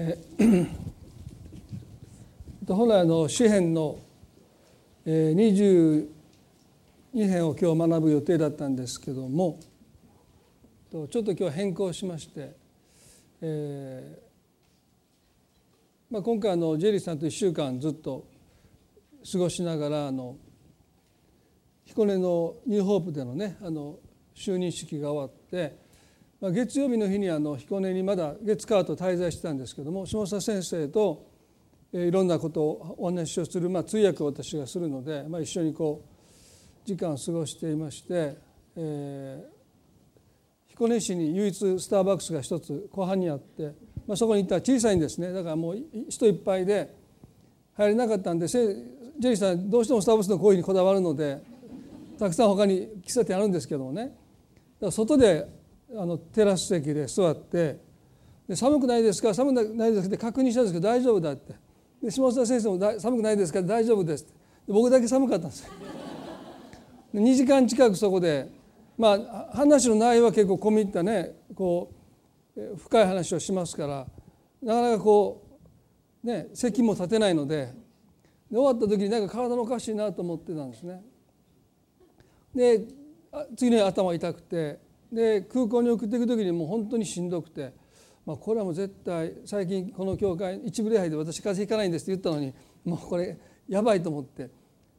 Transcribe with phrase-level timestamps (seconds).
[0.00, 0.68] えー、
[2.68, 3.98] 本来の詩編の、
[5.04, 6.06] えー、
[7.12, 9.58] 22編を今日学ぶ予定だったんですけども
[10.92, 12.54] ちょっと今日変更しまして、
[13.40, 18.24] えーまあ、今回のジェリーさんと1週間ずっと
[19.32, 20.36] 過ごしながらあの
[21.86, 23.96] 彦根のニューホープでのねあの
[24.36, 25.87] 就任式が終わって
[26.40, 31.26] まあ、月曜日の日にあの彦根にまだ月火と滞在してたんですけども下佐先生と
[31.92, 36.04] いろんなことをお話をする、まあ、通訳を私がするので、まあ、一緒にこ
[36.84, 38.36] う時間を過ごしていまして、
[38.76, 43.72] えー、彦根市に唯一スターバックスが一つ後半にあって、
[44.06, 45.32] まあ、そこに行ったら小さいんですね。
[45.32, 45.78] だからもう
[46.08, 46.94] 人いっぱいで
[47.74, 48.74] 入れなかったんでジェ
[49.18, 51.42] リーさんどうしてもスターバックスのコーヒーにこだわるので
[52.18, 54.02] たくさん他に喫茶店あるんですけどもね。
[54.02, 54.14] だか
[54.82, 55.57] ら外で
[55.96, 57.78] あのテラス席で座って
[58.48, 59.32] で寒くないですか？
[59.34, 60.08] 寒くないですか？
[60.08, 61.54] って確認したんですけど大丈夫だって。
[62.02, 63.62] で下田先生も寒くないですか？
[63.62, 64.32] 大丈夫ですって。
[64.68, 65.72] 僕だけ寒かったんですよ。
[67.14, 68.50] 2時間近くそこで
[68.98, 71.90] まあ話の内容は結構込み入ったねこ
[72.54, 74.06] う深い話をしますから
[74.62, 75.42] なかなかこ
[76.22, 77.72] うね席も立てないので
[78.50, 81.02] で終わった時になんか体のおかしいなと思ってたんですね。
[82.54, 82.84] で
[83.56, 84.78] 次の日頭痛くて
[85.12, 87.72] で空港に送っていく時にもう本当にしんどくて、
[88.26, 94.50] まあ、これはもう絶対最近この教会一部礼拝で私風邪ひかないんですって言ったのにもうこれやばいと思って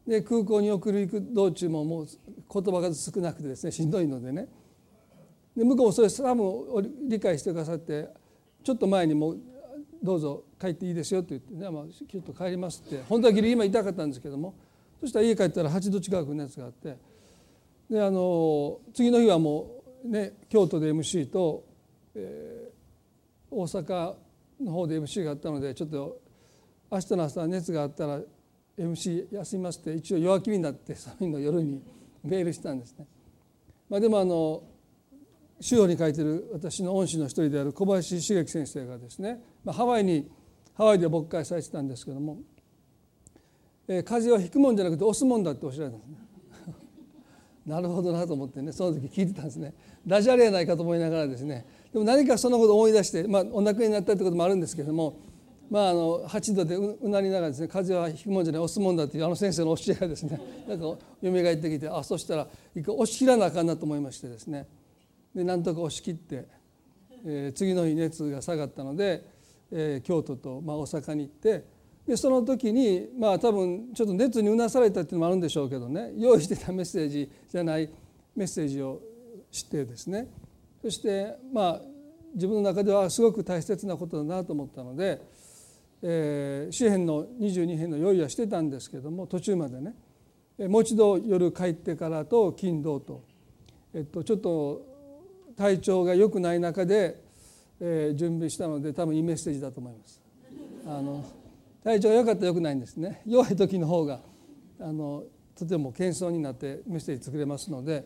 [0.08, 4.48] で空港に送る行く道中ももう言葉が少なくてですねしんどいのでね。
[5.56, 8.08] で向こうもそれ多分理解してくださって
[8.64, 9.36] ちょっと前にも
[10.02, 13.04] どうぞ帰っていいですよって言ってね、まあ、ちょっと帰りますって。
[13.10, 14.56] 本当はギリ今痛かったんですけども
[15.02, 16.98] そしたら家帰ったら8度近く熱があって
[17.90, 21.66] であの次の日はもうね、京都で MC と、
[22.16, 24.16] えー、大阪
[24.62, 26.20] の方で MC があったのでちょっと
[26.92, 28.20] 明日の朝熱があったら
[28.78, 31.82] MC 休みますって一応弱気になってその日の夜に
[32.24, 33.06] メールしたんですね。
[33.90, 34.64] まあ、でもあの
[35.60, 40.30] 資料に書いてる私の恩師の一人である小林茂樹先生がですね、まあ、ハワイに
[40.76, 42.38] ハワイで牧会されてたんですけども、
[43.88, 46.29] えー、風邪は引くもんじゃなくて押すもんだっておっしゃられたんですね。
[47.70, 49.76] なるほどなと思ってねその時聞いてたんですね。
[50.06, 51.68] ダジャレやないかと思いながらですね。
[51.94, 55.20] でも何かそのことを思い出して、まあ、お亡くなりになったってこともあるんですけれども、
[55.70, 64.68] まあ、あの8度でうなりながらですね風邪は引くもんじゃない押すもんだっていうあの先生の教えがですねなんか蘇ってきてあそしたら一回押し切らなあかんなと思いましてですね。
[65.36, 66.48] でなんとか押し切って、
[67.24, 69.24] えー、次の日熱が下がったので、
[69.72, 71.66] えー、京都と、まあ、大阪に行って
[72.10, 76.12] でその時にまあ多分ちょっと熱にうなされたっていうのもあるんでしょうけどね。
[76.18, 77.88] 用意してたメッセージじゃない
[78.36, 79.00] メッセージを
[79.52, 80.28] してですね。
[80.82, 81.82] そしてまあ
[82.34, 85.22] 自分の中ではすごく大切なことだなと思ったので、
[86.02, 89.94] えー、詩編の22編の用意はしてたんですけども途中までね。
[90.68, 93.24] もう一度夜帰ってからと金土と、
[93.94, 94.82] えっと、ちょっと
[95.56, 97.22] 体調が良くない中で、
[97.80, 100.20] えー、準備したので多分いいメッセージだと思います。
[100.88, 101.24] あの
[101.90, 103.24] 体調良かったら良くないんですね。
[103.26, 104.22] 弱い時の方が
[104.80, 105.24] あの
[105.56, 108.06] とても謙遜になってメッセージ作れますので、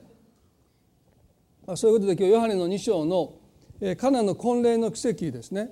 [1.67, 3.33] まあ、そういうことで今日ヨハネの2章の
[3.97, 5.69] カナの婚礼の奇跡ですね、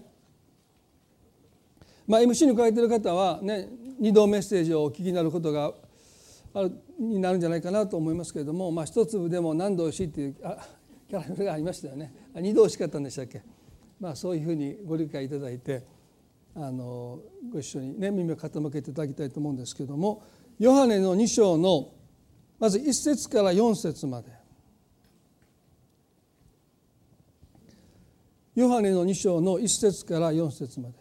[2.05, 3.69] まあ、MC に書いてる方はね
[4.01, 5.71] 2度メッセージをお聞きになることが
[6.53, 10.57] あるになるんじゃないかなと思いますけれども、まあ、一粒でも何度おいしいっていうあ
[11.07, 12.13] キャラメルがありましたよね。
[12.35, 13.41] 2度おいしかったんでしたっけ、
[14.01, 16.00] まあ、そういうふうにご理解いただいて。
[16.55, 17.19] あの
[17.51, 20.23] ご一緒にね耳を傾けていただきたいと思うんですけども
[20.59, 21.91] ヨハネの2章の
[22.59, 24.29] まず1節から4節まで。
[28.53, 30.95] ヨハネの2章の1節から4節まで。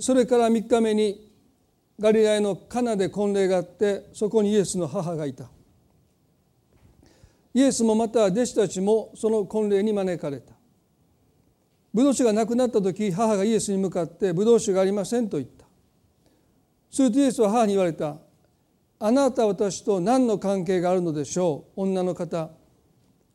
[0.00, 1.32] それから3日目に
[1.98, 5.48] ガリラヤのカナで婚礼があってそこにイエスの母がいた。
[7.54, 10.52] イエスもまた弟子たちもその婚礼に招かれた。
[11.94, 15.64] ブドウ酒がなくなった時母がイエスに向かってブドウ酒がありませんと言った。
[16.90, 18.16] するとイエスは母に言われた
[18.98, 21.82] あなたは私と何の関係があるのでしょう？
[21.82, 22.50] 女の方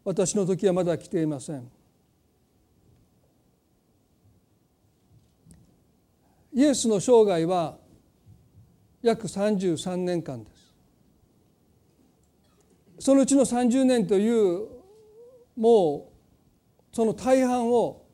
[0.04, 1.70] 私の時はまだ来ていません
[6.54, 7.78] イエスの生涯は
[9.02, 10.50] 約33年間で
[12.98, 13.06] す。
[13.06, 14.68] そのうちの30年という
[15.56, 16.12] も
[16.92, 18.06] うその大半を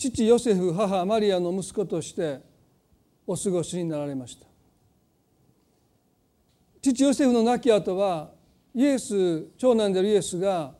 [0.00, 2.40] 父ヨセフ母マリアの息子として
[3.26, 4.46] お過ごしになられました。
[6.80, 8.30] 父ヨセフの亡き後は
[8.74, 10.72] イエス長男であるイエスが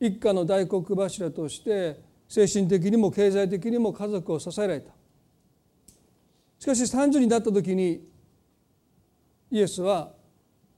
[0.00, 4.92] 一家の大黒柱として精神的にも経済的にも家族を支えられた。
[6.58, 8.08] しかし30になった時に
[9.50, 10.12] イエスは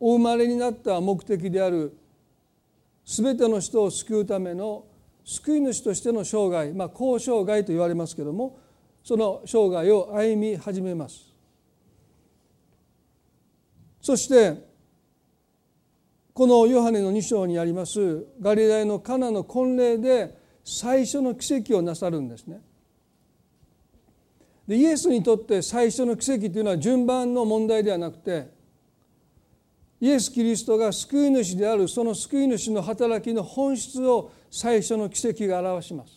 [0.01, 1.97] お生まれになった目的である
[3.07, 4.85] 全ての人を救うための
[5.25, 8.59] 救い主としての生涯まあ交生涯と言われますけども
[9.05, 11.33] その生涯を歩み始めます
[14.01, 14.73] そして
[16.35, 22.61] このヨハネの2章にありますガリラヤのカナの婚礼で最初の奇跡をなさるんですね。
[24.67, 28.49] でイエスにとって最初の奇跡というのは順番の問題ではなくて
[30.01, 36.13] イエス・キリストが救い主であるその救い主の働きの本質を最初の奇跡が表します。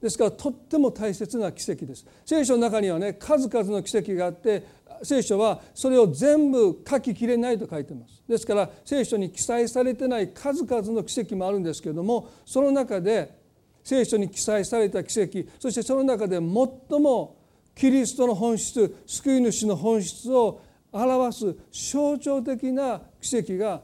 [0.00, 2.06] ですからとっても大切な奇跡です。
[2.26, 4.64] 聖書の中にはね数々の奇跡があって
[5.02, 13.38] 聖書はそれを全部書ききれないと書いてますですから聖書に記載されてない数々の奇跡もあるんですけれどもその中で
[13.82, 17.36] 聖書に記載された奇跡そしてその中で最も
[17.74, 20.62] キリストの本質救い主の本質を
[20.92, 21.56] 表す
[21.92, 23.82] 象徴的な奇跡が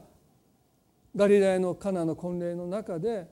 [1.15, 3.27] ガリラヤのカナの婚礼の中で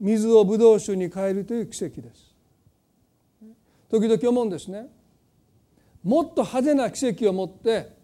[0.00, 2.34] 水をブドウ酒に変えるという奇跡です。
[3.90, 4.88] 時々思うんですね。
[6.04, 7.96] もっと派手な奇跡を持って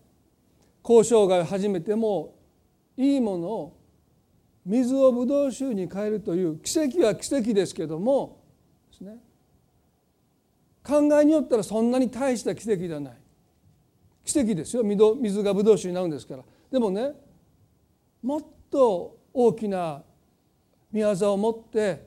[0.82, 2.34] 交渉外を始めても
[2.96, 3.76] いいものを
[4.66, 8.42] 水をブドウ酒に変えるという奇跡は奇跡ですけども
[8.90, 9.16] ですね
[10.82, 13.16] 考えによったらそんなに大した奇跡ではない
[14.24, 17.12] 奇跡ですよ水がブドウ酒になるんですからでもね
[18.22, 18.42] もっ
[18.74, 20.02] と大きな
[20.90, 22.04] 見業を持って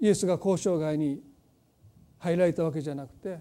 [0.00, 1.20] イエスが交渉外に
[2.18, 3.36] 入られたわけじゃなくて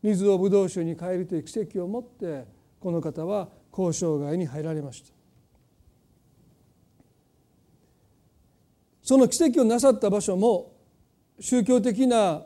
[0.00, 2.44] 水をブドウ酒に変えるという奇跡を持って
[2.78, 5.10] この方は交渉外に入られました。
[9.02, 10.72] その奇跡をなさった場所も
[11.40, 12.42] 宗教的な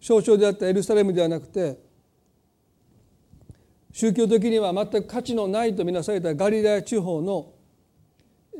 [0.00, 1.89] 象徴であったエルサレムではなくて
[3.92, 7.52] 宗教的には全く価値のないとみなされたガリラヤ地方の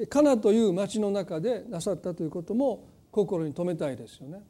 [0.09, 4.43] カナという町の中でなさったということも心に留めたいですよね。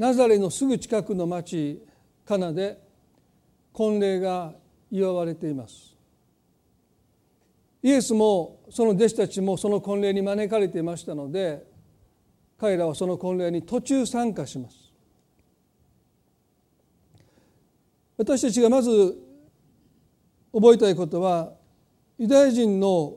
[0.00, 1.84] ナザレのすぐ近くの町
[2.24, 2.80] カナで
[3.72, 4.54] 婚礼が
[4.90, 5.94] 祝われています
[7.82, 11.66] イエスもその弟子たちもその婚礼に招かれていましたので
[12.58, 14.89] 彼らはその婚礼に途中参加します
[18.20, 19.16] 私たちがまず
[20.52, 21.54] 覚えたいことは
[22.18, 23.14] ユダヤ人の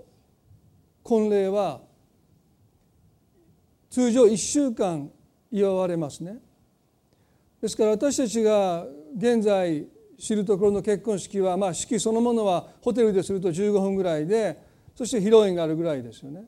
[1.04, 1.82] 婚礼は
[3.90, 5.12] 通常1週間
[5.52, 6.38] 祝われますね
[7.62, 8.86] ですから私たちが
[9.18, 9.86] 現在
[10.18, 14.58] 知るところの結婚式はまあ式そのものはホテルですると15分ぐらいで
[14.96, 16.46] そして披露宴があるぐらいですよね。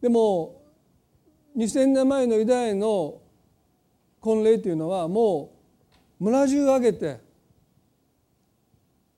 [0.00, 0.62] でも
[1.56, 3.20] 2000年前のユダヤの
[4.20, 5.57] 婚礼というのはもう
[6.18, 7.20] 村中挙げて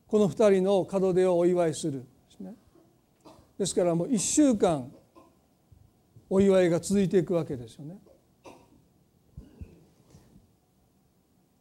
[0.06, 2.06] この2人の門出をお祝いするで
[2.36, 2.54] すね。
[3.58, 4.90] ですからもう1週間
[6.28, 7.96] お祝いが続いていくわけですよね。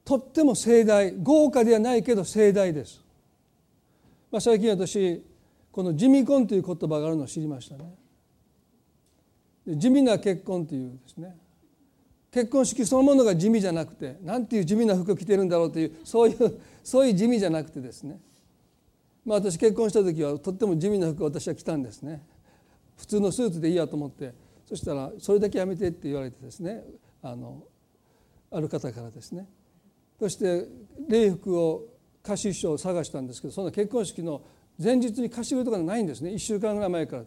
[0.10, 3.00] とっても盛大豪華ではないけど盛大です、
[4.31, 5.24] まあ、最近私
[5.72, 7.96] この「地味婚」という言葉があるのを知りましたね
[9.67, 11.38] 地味な結婚というですね
[12.31, 18.19] 結婚式そのものが地味じゃなくてなんていう地味な服を着てるんだろうというそういうそういう地味じゃなくてですね。
[19.25, 22.24] まあ私結婚した時はとっても地味な服を私は着たんですね。
[22.98, 24.33] 普通のスーツでいいやと思って。
[24.67, 26.83] そしたらそれだけやめてって言われてですね。
[27.21, 27.63] あの
[28.51, 29.48] ある方からですね。
[30.19, 30.67] そして
[31.07, 31.86] 礼服を
[32.21, 34.41] 貸し書を探したんですけどその結婚式の
[34.81, 36.31] 前日に貸しるとかないんですね。
[36.31, 37.24] 1週間ぐらい前から。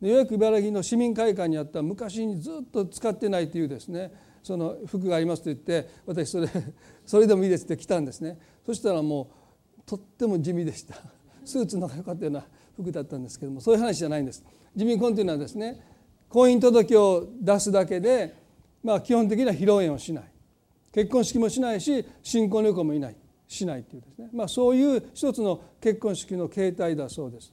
[0.00, 6.48] でようやく茨城の市民会館にあった昔にずっと使ってないというですねその服がありますと言って私それ
[7.04, 8.38] それでもいいですって来たんですね。
[8.64, 9.30] そしたらも
[9.78, 10.94] うとっても地味でした。
[11.44, 14.42] スーツの方が良かったような服だったんですけどもそういう話じゃないんです。
[14.74, 15.82] 地味婚というのはですね
[16.28, 18.34] 婚姻届を出すだけで
[18.82, 20.24] まあ基本的には披露宴をしない。
[20.92, 23.16] 結婚式もしないし新婚旅行もいない。
[23.50, 27.52] しないっていうですね、まあ、そういう一つの結婚式の形態だそうです。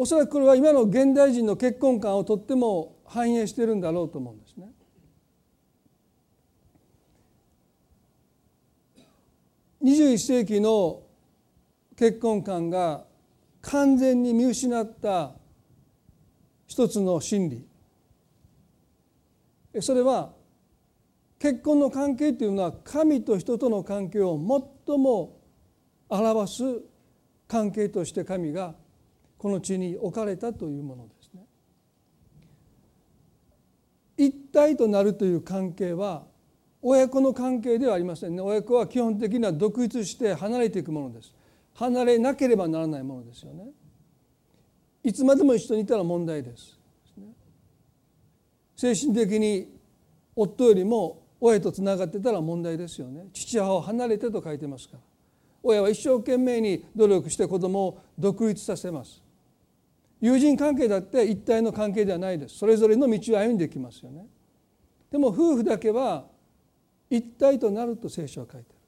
[0.00, 4.70] おそらくこれは今の現代人の結婚観をとっても反映しているんだろうと思うんですね。
[9.82, 11.02] 21世紀の
[11.96, 13.06] 結婚観が
[13.60, 15.32] 完全に見失った
[16.68, 17.66] 一つの真理
[19.80, 20.30] それは
[21.40, 24.38] 結婚の関係というのは神と人との関係を
[24.86, 25.40] 最も
[26.08, 26.62] 表す
[27.48, 28.76] 関係として神が
[29.38, 31.46] この地に置かれたというものですね。
[34.16, 36.26] 一体となるという関係は
[36.82, 38.42] 親子の関係ではありませんね。
[38.42, 41.32] 親子は基本的には独立して離れていくものです。
[41.74, 43.68] 離れなければならないものですよね。
[45.04, 46.76] いつまでも一緒にいたら問題です
[48.76, 49.72] 精神的に
[50.36, 53.26] 夫よりも親とつながってたら問題ですよね。
[53.32, 55.00] 父母を離れてと書いてますから。
[55.62, 59.22] 親は一生懸命に努力して子供を独立させます。
[60.20, 62.58] 友人関係だって一体の関係ではないです。
[62.58, 64.26] それぞれの道を歩んできますよね。
[65.10, 66.26] でも夫婦だけは
[67.08, 68.78] 一体となると聖書は書いてある。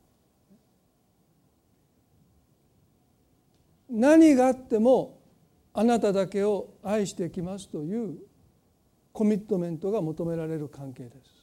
[3.99, 5.19] 何があっても
[5.73, 8.19] あなただけを愛していきますという
[9.13, 11.41] コミットメントが求められる関係です。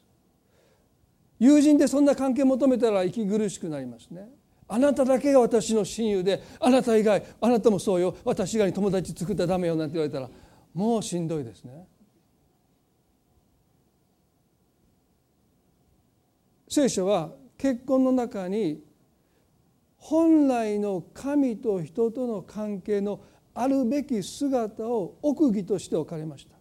[1.39, 4.29] 友人でそんな関係求めたら息苦しくなりますね。
[4.67, 8.15] あなただけが私の親友であなた以外あなたもそうよ。
[8.25, 10.29] 私以外に友達作ったらダメよなんて言われたら
[10.73, 11.87] もうしんどいですね。
[16.67, 18.83] 聖書は結婚の中に
[19.97, 23.21] 本来の神と人との関係の
[23.53, 26.56] あるべき姿を奥義として置かれました。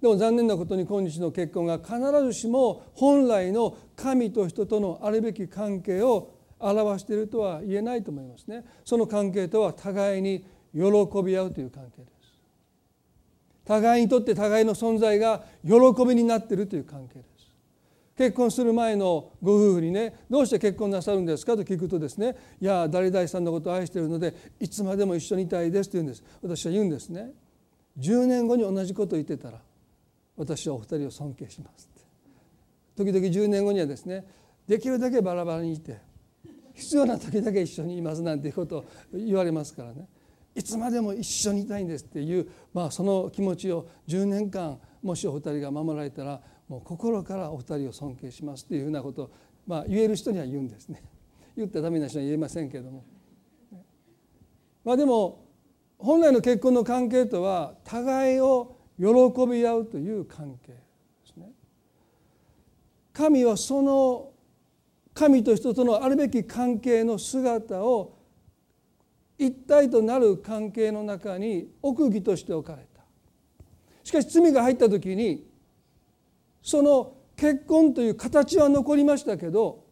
[0.00, 8.64] でも残念なことに今日の結婚が必ずしも本来の神と人とのあるべき関係を表しているとは言えないと思いますね。
[8.84, 10.82] その関係とは互いに喜
[11.24, 12.32] び合うという関係です。
[13.64, 15.72] 互いにとって互いの存在が喜
[16.06, 17.28] びになっているという関係です。
[18.16, 21.56] 結婚する前のご夫婦にねどうして結婚なさるんですか？
[21.56, 26.24] と聞くとですねいや誰々さんのことを愛しているのでいつまでも一緒にいたいですと言うんです。
[26.42, 27.32] 私は言うんですね。
[27.98, 29.60] 10年後に同じことを言ってたら
[30.38, 31.90] 私はお二人を尊敬します
[32.96, 34.24] 時々10年後にはですね
[34.66, 35.98] できるだけバラバラにいて
[36.74, 40.06] 必要な時だけ一緒にいますなんていうことを言われますからね。
[40.54, 49.30] いつまでも一緒にいたいんですっていう、まあ、その気持ちを10年間もしお二人が守られたらもう心からお二人を尊敬しますというふうなことを、
[49.66, 51.02] まあ、言える人には言うんですね。
[51.56, 53.04] 言ったらダメな人は言えませんけれども。
[54.84, 55.44] まあでも
[55.98, 59.04] 本来の結婚の関係とは互いを喜
[59.46, 60.78] び合うという関係で
[61.24, 61.50] すね。
[63.12, 64.30] 神はその
[65.14, 68.16] 神と人とのあるべき関係の姿を
[69.38, 73.02] 一体となる関係の中に奥義として置かれた。
[74.02, 75.46] しかし罪が入った時に
[76.62, 79.84] その結婚という形は残りましたけど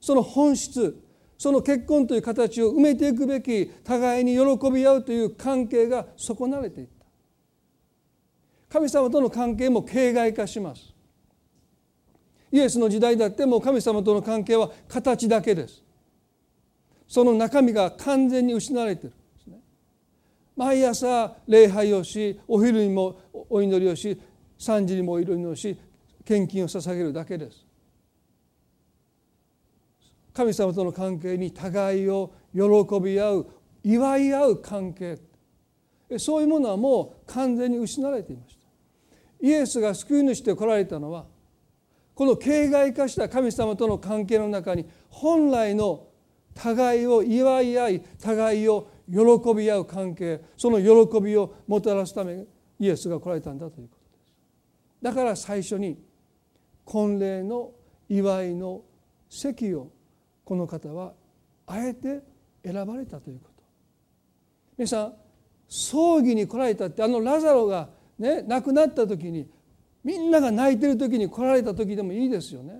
[0.00, 1.02] その本質
[1.38, 6.99] その結婚という形を埋めていくべき互いに喜び合うという関係が損なわれていった。
[8.70, 10.94] 神様との関係も形骸化します。
[12.52, 15.82] イエスの時代だってもう神様との関係は形だけです。
[17.08, 19.16] その中身が完全に失われている
[20.56, 24.20] 毎朝礼拝をしお昼にもお祈りをし
[24.58, 25.76] 3時にもお祈りをし
[26.24, 27.66] 献金を捧げるだけです。
[30.32, 32.60] 神様との関係に互いを喜
[33.00, 33.46] び合う
[33.82, 35.18] 祝い合う関係。
[36.18, 38.59] そういうものはもう完全に失われていました。
[39.40, 41.26] イエスが救い主で来られたのは
[42.14, 46.08] この形骸化した神様との関係の中に本来の
[46.54, 52.44] 互いを祝い合い互いを喜び合う関係その喜びをもたらすため
[52.78, 54.32] イエスが来られたんだということです。
[55.02, 55.98] だから最初に
[56.84, 57.70] 婚礼の
[58.08, 58.82] 祝いの
[59.28, 59.90] 席を
[60.44, 61.12] この方は
[61.66, 62.20] あえて
[62.64, 63.62] 選ばれたということ。
[64.76, 65.14] 皆さん
[65.68, 67.88] 葬儀に来られたってあのラザロが
[68.20, 69.48] ね亡くなった時に
[70.04, 72.74] みんなが泣いてる時に来られた時でもいいですよね。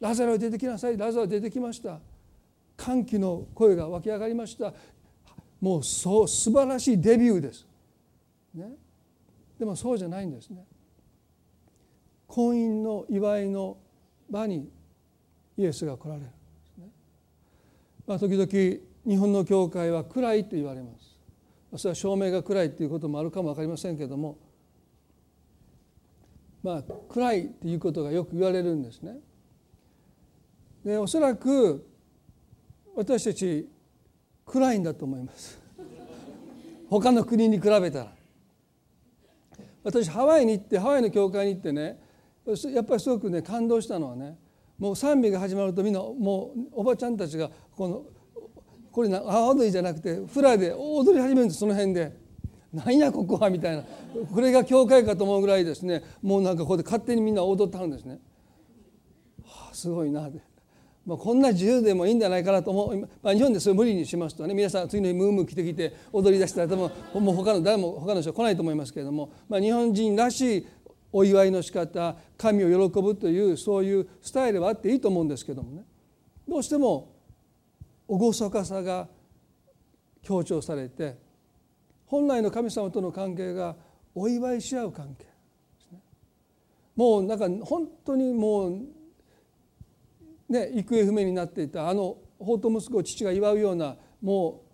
[0.00, 2.00] ラザロ出てきなさいラザロ出てきました
[2.76, 4.72] 歓喜の声が湧き上がりました
[5.60, 7.66] もうそう素晴らしいデビューです、
[8.54, 8.72] ね、
[9.58, 10.64] でもそうじゃないんですね
[12.26, 13.76] 婚姻の祝いの
[14.30, 14.70] 場に
[15.58, 16.26] イエスが来られる
[16.78, 16.88] ね。
[18.06, 18.46] まあ、時々
[19.06, 21.09] 日本の教会は暗いと言われます。
[21.76, 24.38] それは照明が暗いっていうこともあるかも分かりませんけども
[26.62, 29.18] まあ暗いっていうことがよく言われるんですね。
[30.84, 31.86] でおそらく
[32.94, 33.68] 私たち
[34.44, 35.58] 暗いんだと思います。
[36.90, 38.20] 他の国に比べたら。
[39.82, 41.98] 私ハワイに行ってハワイの教会に行ってね
[42.74, 44.38] やっぱりすごくね感動したのはね
[44.78, 48.04] もう賛美が始まるとみんなもうおばちゃんたちがこの
[48.92, 52.18] これな阿波踊りじゃなくてフラで踊り始めるんですその辺で。
[52.72, 53.82] なんやここはみたいな。
[54.32, 56.04] これが教会かと思うぐらいですね。
[56.22, 58.20] もうなんかここで勝手にみんな踊ってはるんですね。
[59.44, 60.28] はあ、すごいな。
[60.28, 60.40] って
[61.06, 70.66] まあ、こんな自由でもいいんじゃないかなと思う、まあ、日本でそれ無理にしますとね皆さん次の日ムームー着てきて踊り出したら多分もう他の誰も他の人は来ないと思いますけれども、まあ、日本人らしい
[71.12, 75.84] お祝いの仕方神を喜ぶというそういうスタイルはあっていいと思うんですけどもね。
[76.46, 77.08] どうしても
[78.18, 79.08] 厳かさが
[80.22, 81.16] 強調されて
[82.06, 83.76] 本来の神様との関係が
[84.14, 85.30] お祝いし合う関係で
[85.88, 86.00] すね。
[86.96, 88.78] もうなんか本当にもう
[90.48, 94.64] ね行方不明になっていたあの法と息子を父が祝うようなも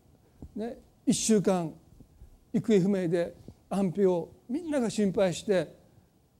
[0.56, 1.72] うね1週間
[2.54, 3.34] 行方不明で
[3.68, 5.68] 安否をみんなが心配して、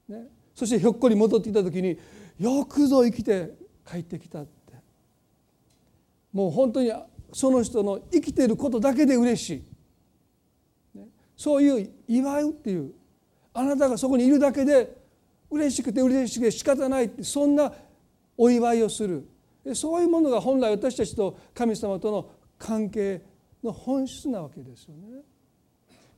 [0.08, 1.98] ね、そしてひょっこり戻ってきた時に
[2.38, 3.50] よくぞ生きて
[3.88, 4.44] 帰ってきた。
[6.36, 6.92] もう本当に
[7.32, 9.64] その人の生きていることだけで嬉し
[10.94, 12.92] い、ね、そういう祝うっていう
[13.54, 14.94] あなたがそこにいるだけで
[15.50, 17.72] 嬉しくて嬉しくて仕方ないってそんな
[18.36, 19.26] お祝いをする
[19.72, 23.22] そういうものが本来私たちと神様との関係
[23.64, 25.22] の本質なわけですよね。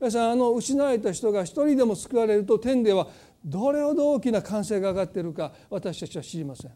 [0.00, 3.06] 皆さんあの失われた人が一人でも救われると天では
[3.44, 6.72] どれほど大きな歓声が上がっているか私たちは知りません。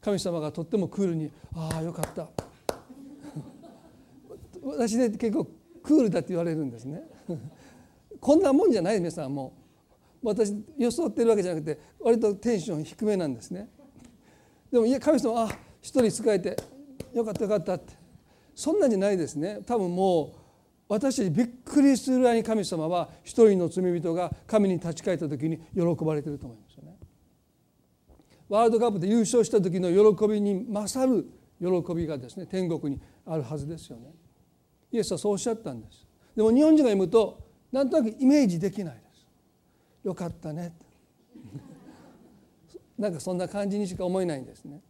[0.00, 2.28] 神様がとってもクールに「ああよかった」
[4.62, 5.46] 私ね結構
[5.82, 7.02] クールだって言われるんですね。
[8.20, 9.52] こんなもんじゃない皆さんも
[10.22, 13.68] う私装ってるわけじゃなくて割とテンション低めなんですね。
[14.70, 15.48] でもいや神様あ
[15.80, 16.56] 一人使えて
[17.12, 17.94] よかったよかったって
[18.54, 20.32] そんなんじゃないですね多分もう
[20.88, 26.69] 私たちびっくりするぐらいに神様は一人の罪人が神に立ち返った時に喜ばれてると思います。
[28.50, 31.26] ワールドカップで優勝した時の喜びに勝る
[31.58, 34.12] 喜びがですね天国にあるはずですよね。
[34.92, 36.06] イエスはそうおっしゃったんです。
[36.36, 37.38] でも日本人が読むと
[37.72, 39.26] なんとなくイメージできないです。
[40.04, 40.74] よかったね。
[42.98, 44.80] なんかそんな感じにしか思えないんですね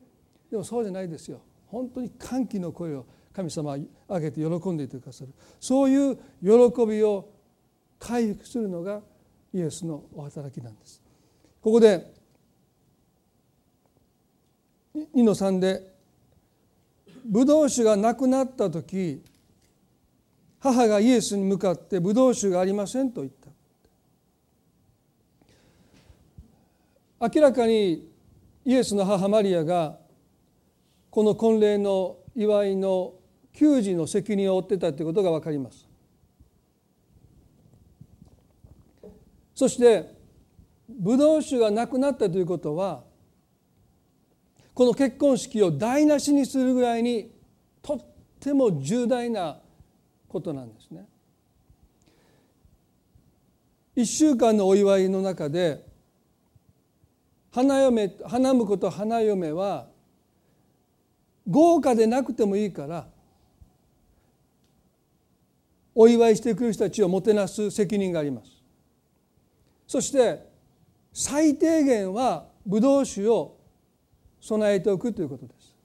[0.50, 7.28] でもそうじゃないですよ本当に歓喜の声を神様は上げて喜んでいてくださるそういう喜びを
[7.99, 9.02] 回復するのが
[9.52, 11.00] イエスのお働きなんです
[11.61, 12.13] ここで
[14.95, 15.91] 2の3で
[17.25, 19.23] ブドウ酒がなくなった時
[20.59, 23.50] 母がイエスに向かってブドウ酒がありませんと言った
[27.35, 28.09] 明らかに
[28.65, 29.99] イエスの母マリアが
[31.11, 33.15] この婚礼の祝いの
[33.53, 35.87] 給仕の責任を負ってたということが分かります。
[39.55, 40.15] そして
[40.89, 43.03] ブドウ酒がなくなったということは
[44.80, 47.30] この結婚式を台無しにするぐらいに
[47.82, 47.99] とっ
[48.40, 49.60] ても重大な
[50.26, 51.06] ことなんですね。
[53.95, 55.84] 1週間のお祝いの中で
[57.52, 59.86] 花嫁花婿と花嫁は
[61.47, 63.06] 豪華でなくてもいいから
[65.95, 68.50] お祝いしてくる人たちをもてなす責任があります
[69.86, 70.43] そして
[71.12, 73.59] 最低限はブドウ酒を
[74.41, 75.76] 備えておくということです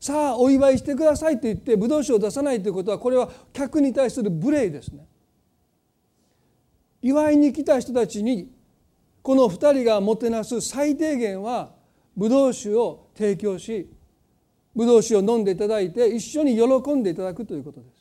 [0.00, 5.06] さあお祝いしてくださいと言ってブドウ酒を出さないということはこれは客に対する無礼ですね
[7.02, 8.50] 祝いに来た人たちに
[9.22, 11.70] この2人がもてなす最低限は
[12.16, 13.90] ブドウ酒を提供し
[14.74, 18.00] ブドウ酒を飲んでいただいて一緒に喜んでいただくということです。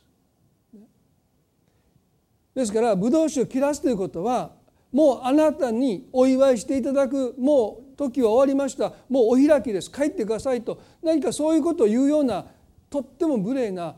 [2.55, 4.51] ですからブドウ酒を切らすということは
[4.91, 12.45] もうあなたにお祝いしていただくもう時は終わりましたもうお開きです帰ってくださいと何かそういうことを言うような
[12.89, 13.95] とっても無礼な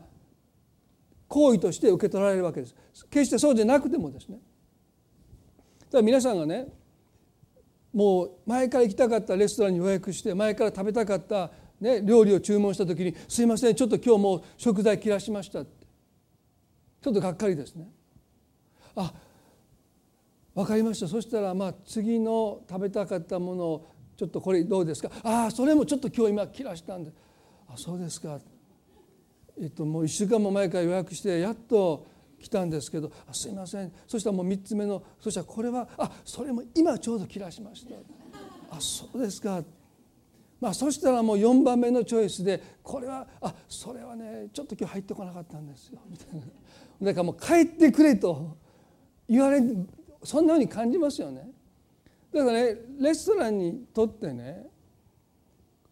[1.28, 2.74] 行為として受け取られるわけです。
[3.08, 4.36] 決してそうじゃなくてもですね。
[4.36, 6.66] だから皆さんがね
[7.92, 15.86] もう前から行きたかったレストランに予約して前から食べたかった、ね、料理を注文した時に「すいませんちょっと今日もう食材切らしました」って
[17.00, 17.88] ちょっとがっかりですね。
[18.96, 19.14] あ
[20.54, 23.91] 分かりましたそしたらまあ次の食べたかったものを
[24.22, 25.10] ちょっとこれどうですか？
[25.24, 27.10] ああそれもちょっと今日今切らしたんで。
[27.68, 28.38] あそうですか。
[29.60, 32.06] えっともう1週間も前から予約してやっと
[32.40, 33.10] 来たんですけど。
[33.28, 37.96] あ「すいません」そしたらもう3つ目のそしたらこれは「あそれも今ちょうど切らしました」
[38.70, 39.64] 「あそうですか」
[40.60, 46.46] まあそしたらもう4番目のチョイスでこれは「あそれはねちょっと今日入ってこなかったんですよ」みたいな。
[47.02, 48.56] だからもう帰ってくれと
[49.28, 49.60] 言われ
[50.22, 51.50] そんなふうに感じますよね。
[52.32, 54.66] だからねレストランにとってね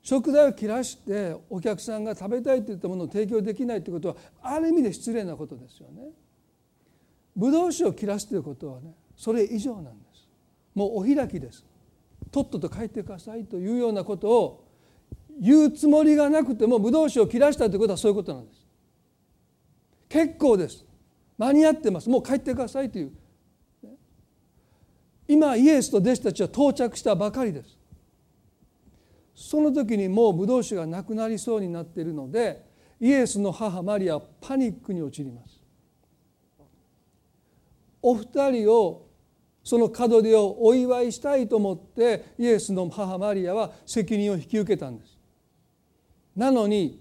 [0.03, 6.05] 食材を切らしてお客さんが食べたいといったものを提供できないということはある意味で失礼なことですよね。
[7.37, 10.26] ブドウ酒を切らすということはねそれ以上なんです。
[10.74, 11.64] もうお開きです。
[12.31, 14.64] とっとと帰ってくださいというようなことを
[15.38, 18.66] 言うつもりがなくてもブドウ酒を切らしたということはそういうことなんです。
[20.09, 20.85] 結構です。
[21.37, 22.09] 間に合ってます。
[22.09, 23.12] もう帰ってくださいという。
[25.30, 27.78] 今イエスと弟子たちは到着したばかりです。
[29.32, 32.66] その時にもうブドウ酒がなくなりそうになっているので
[33.00, 35.60] イエスの母マリアはパニックに陥ります。
[38.02, 39.06] お二人を
[39.62, 45.16] その門出をお祝いしたいと思ってイエスの母マリアは責任を引き受けたんです。
[46.34, 47.00] なのに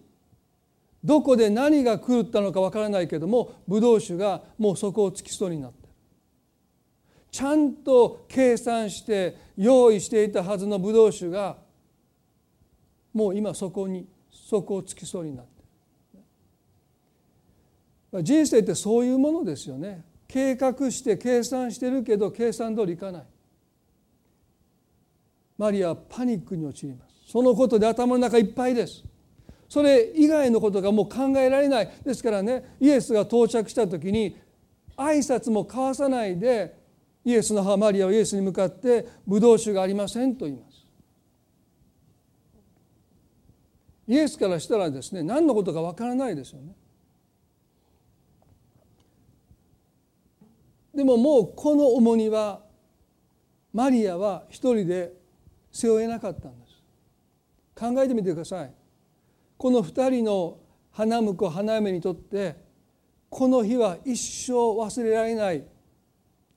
[1.03, 5.78] どこで何が狂ったのかわからないけどもブドウ酒がもうそこをつきそうになって
[7.31, 11.57] ちゃんと計算して用意していたはずのブドウ酒が
[13.13, 15.59] もう今そこにそこをつきそうになって
[18.23, 20.03] 人生ってそういうものですよね。
[20.27, 23.23] 計画して計算してるけど計算通りいかない。
[25.57, 27.31] マリアはパニックに陥ります。
[27.31, 29.03] そのことで頭の中いっぱいです。
[29.67, 31.91] それ以外のことがもう考えられない。
[32.03, 34.35] ですからねイエスが到着した時に
[34.97, 36.78] 挨拶も交わさないで
[37.25, 40.86] イエスの母マリアはイエスに向かって「ブドウ酒がありません」と言います。
[44.08, 46.75] イエスからしたらですね何のことかわからないですよね。
[50.95, 52.62] でももうこの重荷は
[53.71, 55.13] マリアは一人で
[55.71, 56.73] 背負えなかったんです。
[57.75, 58.73] 考えてみてください。
[59.58, 60.58] この2人の
[60.91, 62.55] 花婿花嫁にとって
[63.29, 65.63] この日は一生忘れられない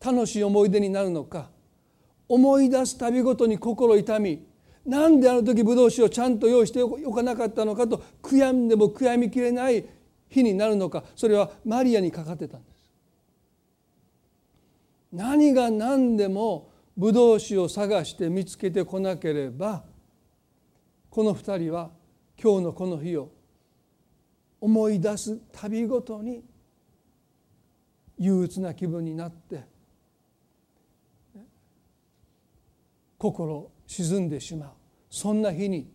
[0.04, 1.50] 楽しい思い出になるのか？
[2.28, 4.46] 思い出すたびごとに心痛み。
[4.84, 9.84] なんであの時ブドウ酒をちゃんと用意しておかなかったのかと悔やんでも悔やみきれない
[10.28, 11.04] 日になるのか？
[11.14, 12.72] それはマリアにかかってたんです。
[15.12, 19.84] 何が何でもブドウ酒を探して見つけてこなければ
[21.10, 21.90] この2人は
[22.42, 23.30] 今日のこの日を
[24.60, 26.42] 思い出すたびごとに
[28.18, 29.64] 憂鬱な気分になって
[33.22, 34.70] 心沈んでしまう
[35.08, 35.88] そんな日に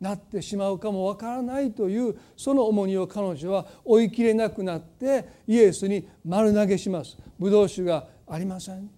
[0.00, 7.18] なってしまうかもわからないというその重荷を彼女は追いきれなくなってイエスに丸投げします。
[7.36, 8.88] ブドウ酒がありません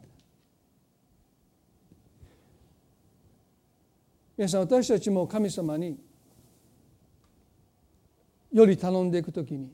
[4.36, 5.98] 皆さん私たちも神様に
[8.52, 9.72] より頼んでいくときに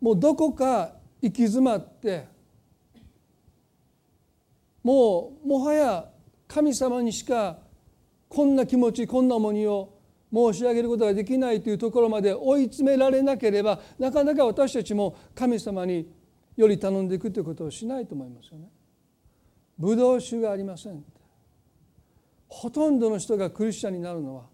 [0.00, 2.37] もうどこか行き詰まって
[4.82, 6.08] もうもはや
[6.46, 7.58] 神様にしか
[8.28, 9.94] こんな気持ちこんな重荷を
[10.32, 16.10] 申し上げることができないというところまで追い詰められなければなかなか私たちも神様に
[16.56, 18.68] より頼んでいくということをしないと思いますよね。
[19.78, 21.04] ブドウ酒がありません
[22.48, 24.46] ほとんどの人がクリスチャンになるのは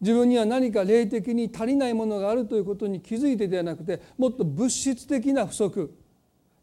[0.00, 5.92] 自分には何か霊的に足りないものがあるということに気づいてではなくてもっと物質的な不足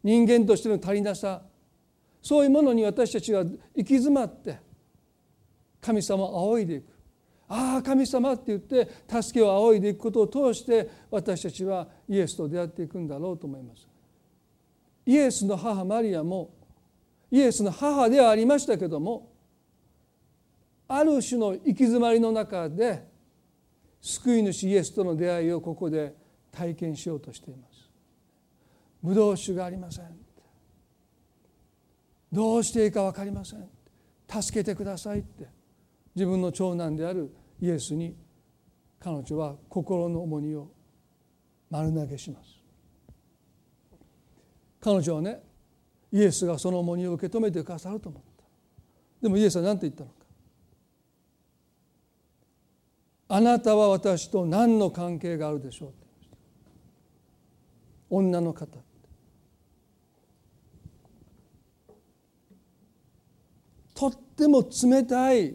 [0.02, 1.42] 人間としての足りなさ
[2.24, 4.58] そういうものに私たちが行き詰まって
[5.82, 6.84] 神様を仰いでいく
[7.46, 13.86] ああ神様って言って助けを仰いでいくことを通して私たちはイエスと出会っていくんだろうと思います。
[15.04, 16.54] イエスの母マリアも
[17.30, 19.30] イエスの母ではありましたけども
[20.88, 23.06] ある種の行き詰まりの中で
[24.00, 26.14] 救い主イエスとの出会いをここで
[26.50, 27.90] 体験しようとしています。
[29.02, 30.23] ブドウ酒がありません。
[32.34, 33.68] どうしていいか分かりません。
[34.28, 35.46] 助けてくださいって
[36.16, 38.16] 自分の長男であるイエスに
[38.98, 40.68] 彼女は心の重荷を
[41.70, 42.48] 丸投げします。
[44.80, 45.40] 彼女はね
[46.10, 48.44] イエスがその重荷を受け止めてくださると思った。
[49.22, 50.16] でもイエスは何て言ったのか。
[53.28, 55.92] あなたは私と何の関係があるでしょう
[58.10, 58.66] 女の方
[63.94, 65.54] とっても冷たい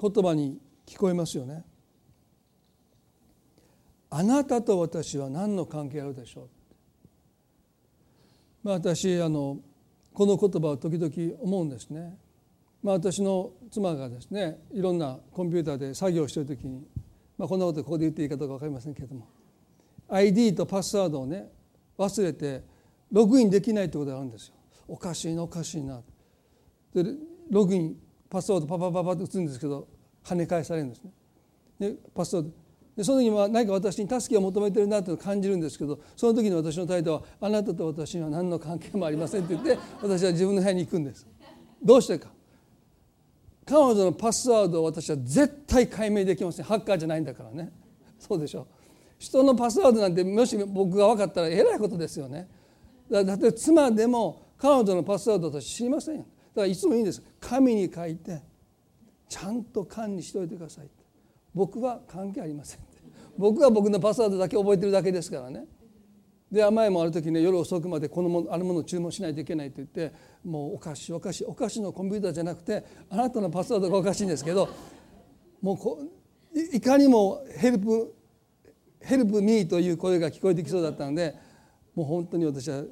[0.00, 1.64] 言葉に聞こえますよね。
[4.10, 6.48] あなたと私は何の関係あるでしょう？
[8.64, 9.58] まあ、私あの
[10.12, 12.18] この言葉を時々思うんですね。
[12.82, 16.86] まあ、私の妻がですねいろんなコンピューターで作業している時に
[17.38, 19.28] まあ、こんなことここで言っていいかどうか分かりませんけれども
[20.08, 21.48] ID とパスワードをね
[21.96, 22.62] 忘れて
[23.12, 24.54] ログインできないってことがあるんですよ。
[24.86, 26.00] おかしいなおかしいな。
[26.94, 27.04] で
[27.50, 27.96] ログイン
[28.30, 29.86] パスワードパパパパって打つんですけど
[30.24, 31.10] 跳ね返されるんですね。
[31.78, 32.50] でパスワード。
[32.96, 41.26] でその時に何か私に助けを求めてるなと感じるんですけどその時に私の態度は「あなたと私には何の関係もありません」って言って私は自分の部屋に行くんです。
[41.82, 42.28] どうしてか。
[43.64, 46.64] 彼女のパスワードを私は絶対解明できません。
[46.64, 47.70] ハッカーじゃないんだからね。
[48.18, 48.66] そうでしょ。
[49.18, 52.48] 人のパスワードなんてもし僕が分かったらえらいことですよね。
[53.10, 56.26] だって妻でも彼女のパスワードと知りませんよ。
[56.58, 57.22] からいつもいいんです。
[57.40, 58.42] 紙に書いて
[59.28, 60.88] ちゃんと管理しておいてください。
[61.54, 62.80] 僕は関係ありません。
[63.36, 65.64] 僕は僕のパスワードだけ覚えてるだけですからね。
[66.50, 74.68] で前もある時ね夜遅くまでこのもあるものを注文しないといけないと言ってもうおかしいおかしいおかしいのコンピューターじゃなくてあなたのパスワードがおかしいんですけど
[75.60, 76.00] もうこ
[76.72, 78.14] いかにもヘルプ
[79.00, 81.36] ヘルプミーという声が聞こえてきそうだったので
[81.94, 82.82] もう本当に私は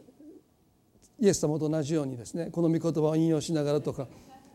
[1.21, 4.07] イエス様と同じようにですねこの御言葉を引用しながらとか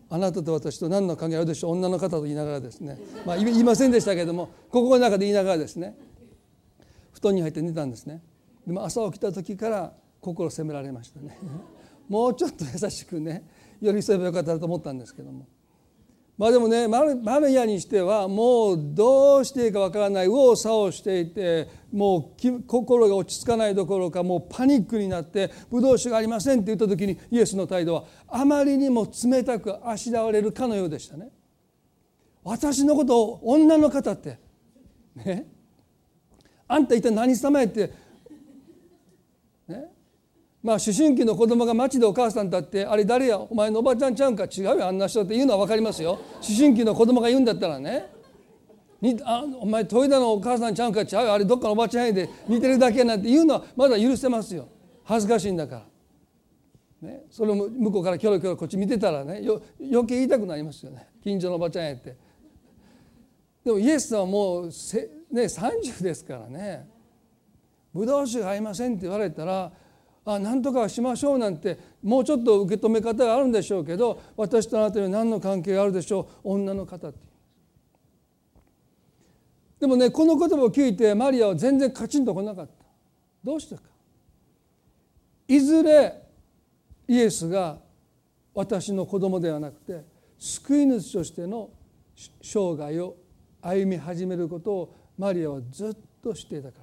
[0.09, 5.95] あなたと私と何の関係あるでしょう女の方と言いながらですねまあ言いませんでしたけれども心の中で言いながらですね
[7.13, 8.21] 布団に入って寝たんですね。
[8.65, 11.37] でも朝起きた時から心責められましたね。
[12.09, 13.47] もうちょっと優しくね
[13.79, 15.45] 寄り添えばよかったと思ったんですけども。
[16.41, 17.03] まあでもねマ
[17.39, 31.29] ルヤにしてはもうどうしていいかわからない右往左往していてもう心が落ち着かないどころかもうパニックになってブドウ酒がありませんって言った時にイエスの態度はあまりにも冷たくあしらわれるかのようでしたね。
[32.43, 34.39] 私のことを女の方って
[35.17, 35.45] ね？
[36.67, 37.93] あんた一体何様やって
[40.63, 46.11] まあ思春期の子供が街でお母さんだってあれ誰やお前のおばちゃんちゃうんか違うよあんな人って言うのは分かりますよ。
[46.11, 48.05] 思春期の子供が言うんだったらね。
[49.01, 54.67] にあお前豊田のお母さんちゃうんか違うよあれどっかのおばちゃんやで似てるだけなんて言うのはまだ許せますよ。
[55.03, 55.83] 恥ずかしいんだか
[57.01, 57.07] ら。
[57.09, 61.07] ね、それも向こうからキョロキョロこっち見てたらねよ余計言いたくなりますよね。
[61.23, 62.15] 近所のおばちゃんやって。
[63.65, 66.87] でもイエスはもうせ、ね、30ですからね。
[67.93, 69.71] ブドウ酒が合いませんって言われたら
[70.23, 77.19] あ何とかしましょうなんてもうちょっと受け止め方があるんでしょうけど私とあなたには何の関係があるでしょう女の方って。
[79.79, 82.73] でもねこの言葉を聞いてマリアは全然カチンとこなかった。
[83.43, 83.81] どうしてか。
[85.47, 86.21] いずれ
[87.07, 87.79] イエスが
[88.53, 90.05] 私の子供ではなくて
[90.37, 91.71] 救い主としての
[92.43, 93.15] 生涯を
[93.61, 96.80] 歩み始めることをマリアはずっとしていたから。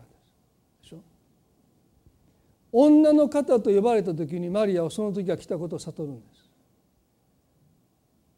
[2.73, 6.49] 女の方と呼ばれた時にマリアはその時が来たことを悟るんです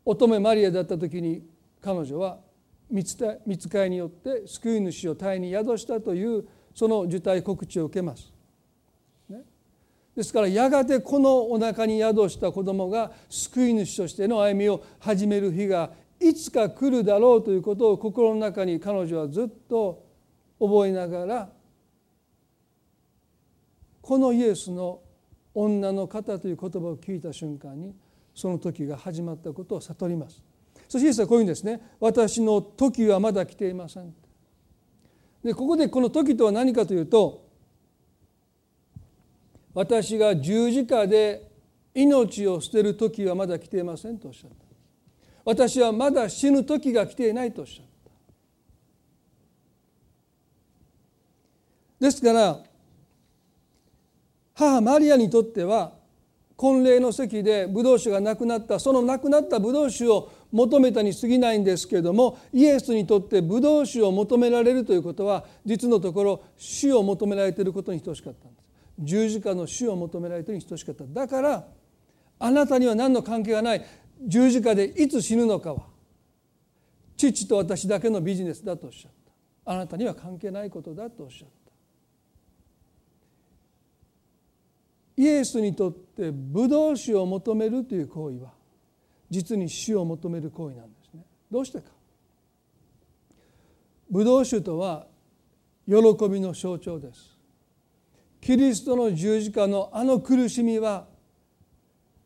[0.05, 1.43] 乙女マリアだった時に
[1.83, 2.39] 彼女は
[2.91, 3.17] 見つ
[3.69, 8.33] かいによって救い主を体に宿したというその受胎告知を受けます。
[9.29, 9.43] ね、
[10.17, 20.05] ですからやがてこのお腹に宿した子供が救い主としての歩みを始める日がいつか来るだろうということを心の中に彼女はずっと
[20.59, 21.49] 覚えながら
[24.11, 25.03] このイエスの
[25.55, 27.95] 女の方という言葉を聞いた瞬間に
[28.35, 30.43] その時が始まったことを悟ります。
[30.89, 31.81] そしてイエスはこういうんですね。
[32.01, 34.13] 私の時はまだ来ていません。
[35.45, 37.47] でここでこの時とは何かというと
[39.75, 41.49] 私が十字架で
[41.95, 44.57] 命を捨てる時はまだ来ていませんとおっしゃった。
[45.45, 47.87] 私はまだ死ぬ時が来ていないとおっしゃっ
[52.01, 52.07] た。
[52.07, 52.70] ですから
[54.61, 55.93] 母マリアにとっては
[56.55, 68.69] 婚礼の席でブドウ酒がなくなったそのなくなったブドウ酒を求めたに過ぎないんですけれどもイエスにとってブドウ酒を求められるということは実のところ死を求められていることに等しかったんです。
[68.99, 71.05] 十字架の死を求められているに等しかった。
[71.07, 71.65] だから
[72.39, 73.87] あなたには何の関係がない。
[74.27, 75.85] 十字架でいつ死ぬのかは
[77.17, 79.13] 父と私だけのビジネスだとおっしゃっ
[79.65, 79.73] た。
[79.73, 81.60] あなたには関係ないことだとおっしゃった。
[85.21, 88.53] イエスにとってブドウ酒を求めるという行為は
[89.29, 91.23] 実に死を求める行為なんですね。
[91.53, 91.85] どうしてか
[94.11, 95.07] ブドウ酒とは
[95.87, 95.95] 喜
[96.31, 97.37] びの象徴です。
[98.41, 101.05] キリストの十字架のあの苦しみは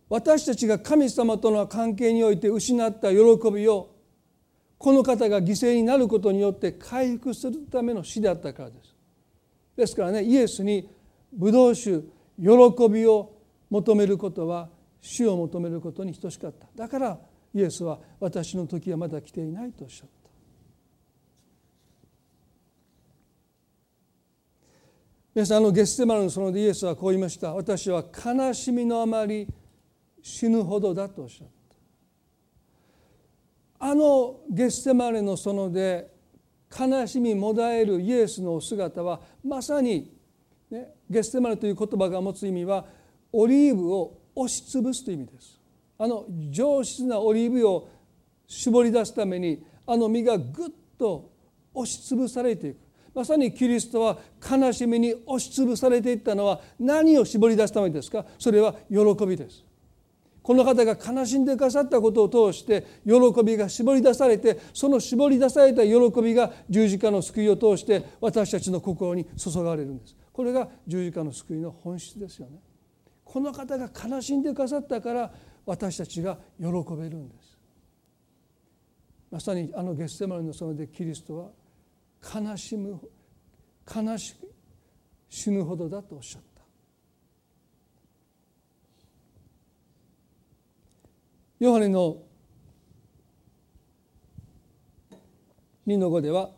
[0.09, 3.16] 私たちが神様との関係において失った喜
[3.52, 3.90] びを
[4.78, 8.94] この方が犠牲になることによって回復するための死であったからです。
[9.76, 10.88] ですからねイエスに
[11.33, 13.33] ブドウ酒喜びを
[13.70, 14.68] 求めることは
[15.01, 16.66] 死を求めることに等しかった。
[16.75, 17.18] だから
[17.55, 20.14] イエスは私の時はまだ来ていないとおっしゃった。
[25.35, 27.53] 皆さんあのゲッセマルの園でイエスはこう言いました。
[27.55, 29.49] 私は悲しみのあまり
[30.23, 31.55] 死ぬほどだとおっしゃった。
[33.87, 36.14] あのゲッセマルの園で
[36.77, 40.13] 悲しみもだえるイエスのお姿はまさに
[40.70, 42.85] ね、ゲステマルという言葉が持つ意味は
[43.33, 45.61] オリーブを押しつぶすという意味です。
[45.98, 47.88] あの上質なオリーブを
[48.46, 51.31] 絞り出すためにあの実がぐっと
[51.72, 52.79] 押しつぶされていく。
[53.14, 54.18] まさにキリストは
[54.50, 58.27] 悲しみに押しつぶされていったのは何を絞り出すためですか？
[58.40, 59.64] それは喜びです。
[60.42, 63.12] この方が悲しんでくださったことを通して喜
[63.44, 70.16] びが絞り出されてその絞り出された喜びが十字架の救いを通して私たちの心に注がれるんです。
[70.35, 72.59] これが十字架の救いの本質ですよね。
[73.25, 75.33] この方が悲しんでくださったから
[75.64, 77.57] 私たちが喜べるんです。
[79.31, 81.51] まさにあのゲッセマリの園でキリストは
[82.42, 83.01] 悲しむ
[83.94, 84.53] 悲しく
[85.29, 86.62] 死ぬほどだとおっしゃった。
[91.61, 92.18] ヨハネの
[95.87, 96.51] 2の5では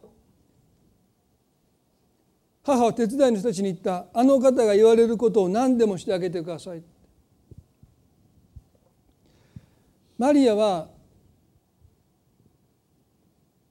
[2.67, 4.07] 母は手伝いの人たちに言った。
[4.13, 6.83] あの方が言われることを何でもしてあげてください。
[10.19, 10.89] マリアは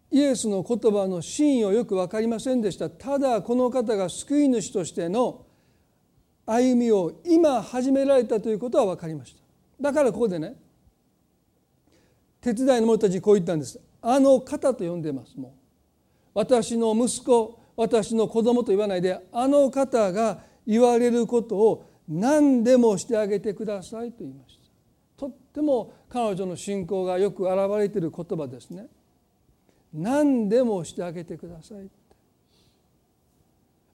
[0.10, 2.90] イエスの言葉の真意をよく分かりませんでした。
[2.90, 5.46] ただこの方が救い主としての
[6.46, 9.42] 歩みを今始められたということは分かりました。
[9.82, 10.56] だからここでね
[12.40, 13.78] 手伝いの者たちにこう言ったんです。
[14.02, 15.38] あの方と呼んでます。
[15.38, 15.52] もう
[16.34, 24.66] 私の息子私の子供と言わないであの方が言われることを何でもしてあげてくださいと言いました。
[25.18, 28.88] とっても彼女の信仰がよく表れている言葉ですね。
[29.94, 31.90] 何でもしてあげてください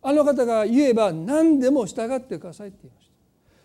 [0.02, 3.12] あの方が言えば何でも従ってくださいって言いました。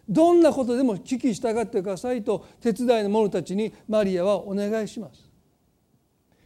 [0.08, 5.28] どんなことでも聞き従ってくださいと手伝いの者たちにマリアはお願いします。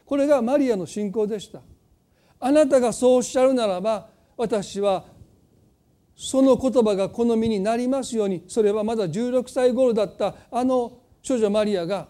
[0.06, 1.60] これがマリアの信仰でした。
[2.40, 5.04] あなたがそうおっしゃるならば私は
[6.16, 8.44] その言葉が好みになりますように。
[8.48, 12.08] それはまだ16歳頃だったあの少女マリアが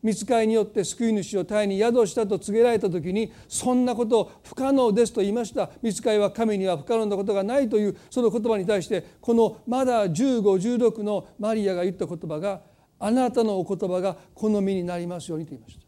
[0.00, 5.70] 見つかりによって救い主を体に宿したと告げられた時にそんなこと不可能ですと言いました。
[5.82, 12.60] 見つかりは神には不可能なことがないというその言葉に対してこのまだ1516のマリアが言った言葉が
[13.00, 15.87] あなたのお言葉が好みになりますようにと言いました。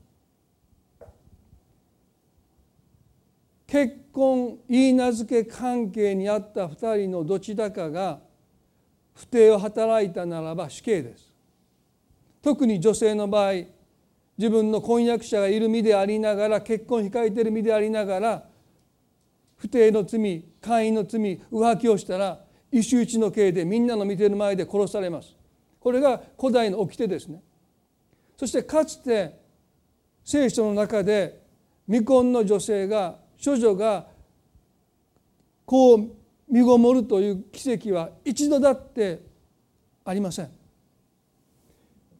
[3.71, 8.19] 結婚言い名付け関係にあった2人のどちらかが
[9.15, 11.33] 不定を働いたならば死刑です。
[12.43, 13.53] 特に女性の場合
[14.37, 18.45] 自分の婚約者がいる身でありながら結婚控えている身でありながら
[19.57, 21.21] 不定の罪会員の罪
[21.53, 22.41] 浮気をしたら
[22.73, 25.37] 一周一の刑でみんなの見てる前で殺されます。
[25.79, 27.41] これが古代の掟ですね。
[28.37, 29.39] そしてかつて
[30.25, 31.41] 聖書の中で
[31.87, 34.07] 未婚の女性が処女が
[35.65, 36.09] こう
[36.49, 39.23] 身ごもるという奇跡は一度だって
[40.05, 40.51] ありません。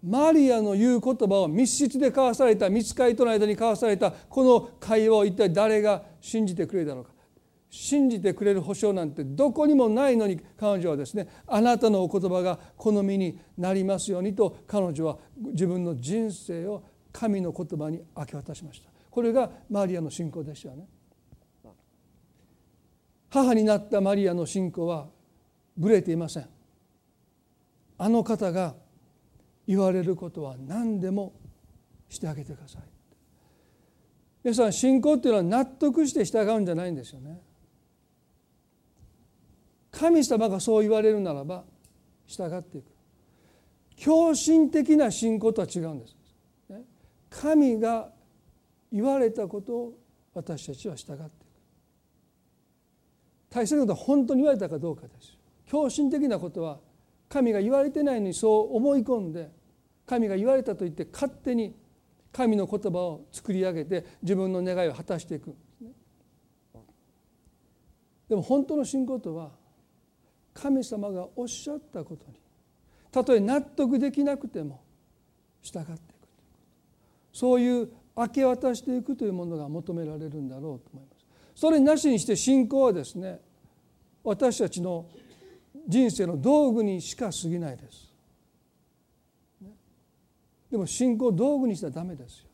[0.03, 7.11] マリアの言う言葉を密室で交わされた密会との間に交わされたこの会話を一体誰が信じてくれたのか
[7.69, 20.87] 信じてくれる保証なんてどこにもないのに彼女はですねあなたのお言葉が好みになりますようにと彼女は自分の人生を神の言葉に明け渡しましたこれがマリアの信仰でしたよね。
[23.31, 25.09] 母になったマリアの信仰は
[25.77, 26.49] ぶれていません。
[27.99, 28.75] あの方が
[29.67, 31.33] 言われることは何でも
[32.09, 32.83] してあげてください。
[34.43, 37.41] 皆さん信仰っていうのは納得して従うんじゃないんですよね。
[39.93, 41.65] 神様がそう言われるならば
[42.27, 42.87] 従っていく。
[43.97, 46.17] 狂信的な信仰とは違うんです。
[47.29, 48.11] 神が
[48.91, 49.99] 言われたことを
[50.35, 51.40] 私たちは従って
[53.51, 55.37] 大切なことは本当に言われたかどうかです。
[55.67, 56.79] 狂信的なことは
[57.29, 59.51] 神が言われてないのにそう思い込んで
[60.05, 61.77] 神が言われたと言って勝手に
[62.33, 65.55] 神の言葉を作り上げて自分の願いを果たしていく
[68.29, 69.51] でも本当の信仰とは
[70.55, 72.35] 神様がおっしゃったことに
[73.13, 74.83] たとえ納得できなくても
[75.63, 75.99] 従っていく
[77.33, 81.25] そういう明け渡していくというものが求められるんだろうと思います。
[81.55, 83.41] それなしにして信仰はですね
[84.23, 85.07] 私たちの
[85.89, 88.11] 人生の道具にしか過ぎないです。
[90.71, 92.51] でも信仰を道具にしたらダメですよ。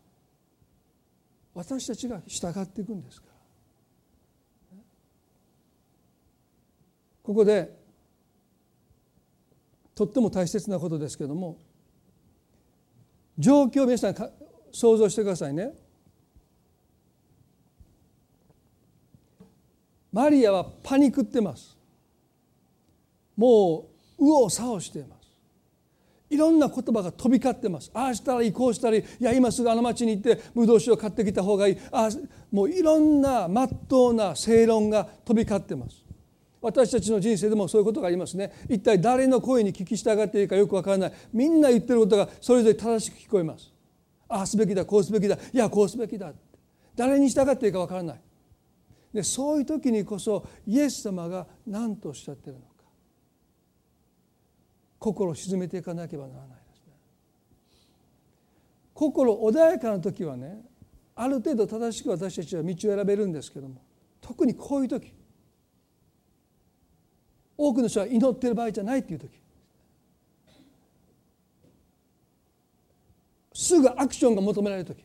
[1.54, 3.36] 私たちが従っていくんですから。
[7.22, 7.76] ここで
[9.94, 11.58] とっても大切なことですけども
[13.36, 14.14] 状況を皆さん
[14.70, 15.72] 想像してくださいね。
[20.16, 21.76] マリアはパニクってます。
[23.36, 23.86] も
[24.18, 25.28] う右往左往しています。
[26.30, 27.90] いろんな言葉が飛び交ってます。
[27.92, 31.78] ああしたらいいこうしたらいいいや今すぐあの町に行ってブドウ酒を買ってきた方がいい。
[31.92, 32.08] あ
[32.50, 36.02] もういろんなまっとうな正論が飛び交ってます。
[36.62, 38.52] 私たちの人生でもそういうことがありますね。
[38.70, 41.12] 一体誰の声に聞き従っていいかよくわからない。
[41.34, 43.70] みんな言ってることがそれぞれ正しく聞こえます。
[44.30, 45.36] ああすべきだこうすべきだ。
[45.36, 46.32] いやこうすべきだ
[46.96, 48.20] 誰に従っていいかわからない。
[49.16, 52.66] でそういう時にこそイエス様が何とおっしゃってるのか。
[54.98, 56.92] 心を沈めていかなければならないですね。
[58.92, 60.60] 心穏やかな時はね
[61.14, 63.80] ある程度正しく私たちは道を選べるんですけども
[64.20, 65.14] 特にこういう時
[67.56, 69.30] 多くの人は祈ってる場合じゃないっていう時
[73.54, 75.02] すぐアクションが求められる時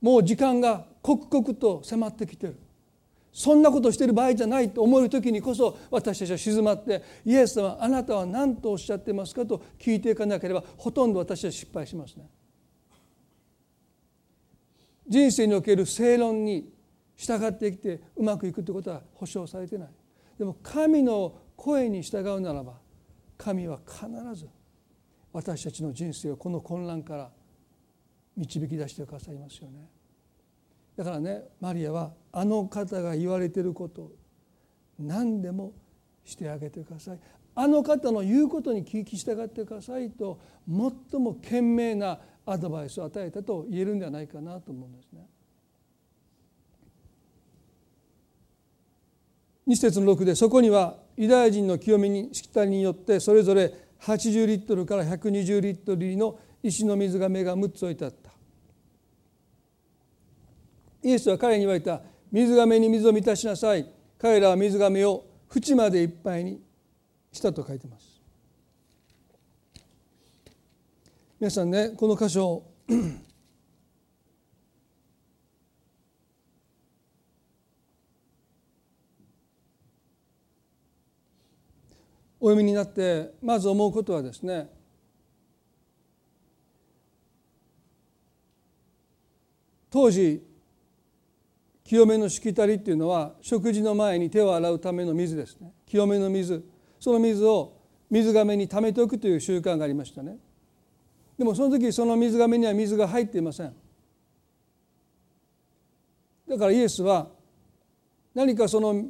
[0.00, 2.58] もう時間が刻々と迫ってきてる
[3.30, 12.26] そんなことしてる場合じゃないと思う時にこそ私たちは静まってイエス様あなたは何とおっしゃってますかと聞いていかなければほとんど私は失敗しますね。
[15.06, 16.72] 人生における正論に
[17.16, 19.88] 従ってきてうまくいくということは保証されてない。
[20.38, 22.78] でも神の声に従うならば
[23.36, 24.48] 神は必ず
[25.34, 27.30] 私たちの人生をこの混乱から
[28.38, 29.93] 導き出してくださいますよね。
[30.96, 34.12] だからねマリアはあの方が言われてること
[34.98, 35.72] 何でも
[36.24, 37.18] してあげてください
[37.56, 45.26] あの方の言うことに聞き従ってくださいと最も賢明なアドバイスを与えたと言えるんではないかなと思うんですね。
[49.66, 58.33] 2節の6でそこにはユダヤ人の清めにしきたりによってそれぞれ80リットルから120リットルの石の水が目が6つ置いてあった
[61.04, 62.00] イエスは彼に言われた
[62.32, 63.86] 水がめに水を満たしなさい。
[64.18, 66.62] 彼らは水がめを縁までいっぱいに
[67.30, 68.22] したと書いてます。
[71.38, 72.62] 皆さんねこの箇所
[82.40, 84.70] お読みになってまず思うことはですね
[89.90, 90.53] 当時
[91.94, 95.72] 清めのしきたりっていうのは食事の前に手を洗うための水ですね。
[95.86, 96.64] 清めの水。
[96.98, 97.72] その水を
[98.10, 100.36] 水がめに溜めておくという習慣がありましたね。
[101.38, 103.72] でもその時その水がめには水が入っていません。
[106.48, 107.28] だからイエスは
[108.34, 109.04] 何かその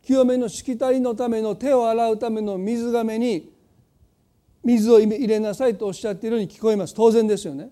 [0.00, 3.52] 清めのしきたりのための手を洗うための水がめに
[4.64, 6.94] 水を入れなさいとおっしゃっているように聞こえます。
[6.94, 7.68] 当然ですよね。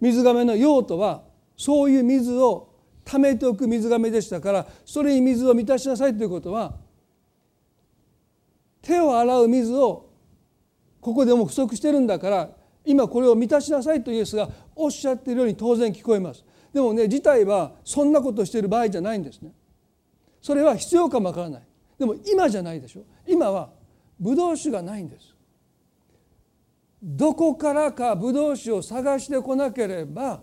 [0.00, 1.24] 水がめの用途は
[1.56, 2.69] そういう水を
[3.10, 6.74] 溜めておく水がめでしたからそれに水を満たしなさいということは
[8.82, 10.08] 手を洗う水を
[11.00, 12.50] ここでも不足してるんだから
[12.84, 16.44] 今これを満たしなさいとイエスがおっしゃっているように当然聞こえます。
[16.72, 19.52] でもね事態はそんなことしている場合じゃないんですね。
[20.40, 21.62] それは必要かもわからない。
[21.98, 23.02] でも今じゃないでしょ。
[23.26, 23.70] 今は
[24.18, 25.34] ブドウ酒がないんです。
[27.02, 30.42] どこからかブドウ酒を探してこなければ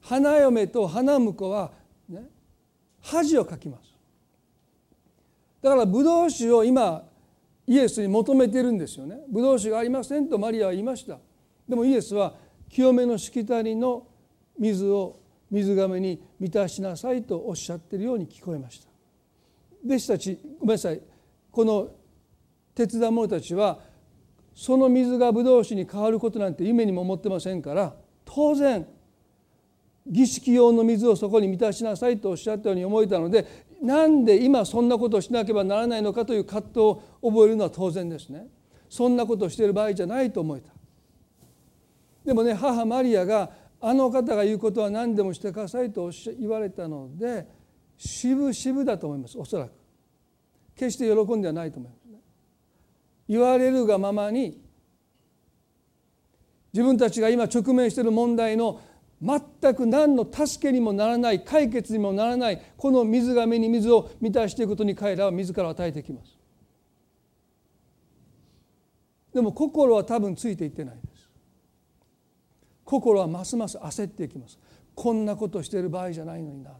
[0.00, 1.72] 花嫁と花婿は
[2.08, 2.28] ね、
[3.02, 3.94] 恥をかきます。
[5.62, 7.04] だからブドウ酒を今
[7.66, 9.18] イエスに求めてるんですよね。
[9.30, 11.18] ブドウ酒がありませんとマリアは言いました。
[11.68, 12.34] でもイエスは
[12.70, 14.06] 清めのしきたりの
[14.58, 18.88] 水を水がめに満たしなさいとおっしゃっているように聞こえました。
[19.84, 21.00] 弟子たちごめんなさい。
[21.50, 21.90] この
[22.74, 23.80] 手伝う者たちは
[24.54, 27.94] その水がブドウ酒に変わることなんて夢にも思ってませんから
[28.24, 28.86] 当然
[30.08, 38.48] 儀式用の水をそこに満たしなさいとおっしゃったように思えたのでなんで今そんなことをしなければならないのかという葛藤を覚えるのは当然ですね。
[38.88, 40.72] そんなことをしている場合じゃないと思えた。
[42.24, 43.50] でもね母マリアが
[43.80, 47.46] あの方が言うことは何でもしてくださいと言われたので
[47.96, 49.72] 渋々だと思いますおそらく。
[50.74, 52.18] 決して喜んではないと思いますね。
[53.28, 54.60] 言われるがままに
[56.72, 58.80] 自分たちが今直面している問題の
[59.20, 66.38] 全く何の助けにもならない解決にもならないこの水がめに水を満たしていくことに彼らは自ら与えてきます。
[69.34, 71.28] でも心は多分ついていってないです。
[72.84, 74.58] 心はますます焦っていきます。
[74.94, 76.72] こんなことしている場合じゃないのにな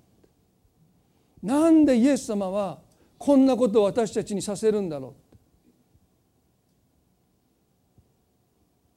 [1.43, 2.80] なんでイエス様は
[3.16, 5.28] こんなことを私たちにさせるんだろう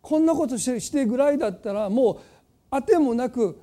[0.01, 2.19] こんなことしてぐらいだったらもう
[2.71, 3.61] あてもなく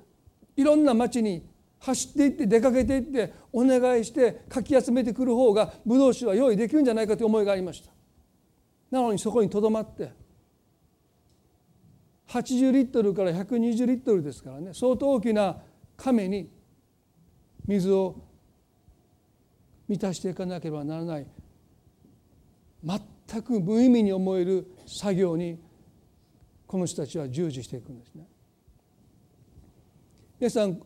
[0.56, 1.44] いろんな町に
[1.80, 7.90] 走っていって出かけていってお願いしてかき集めてくる方がブドウ酒は用意できるんじゃないかという思いがありました
[8.90, 10.12] なのにそこにとどまって
[12.28, 15.56] 80リットルから120リットルですからね相当大きな
[15.96, 16.50] 亀に
[17.66, 18.16] 水を
[19.88, 21.26] 満たしていかなければならない
[22.84, 25.58] 全く無意味に思える作業に
[26.66, 28.26] この人たちは従事していくんですね。
[30.40, 30.80] 皆さん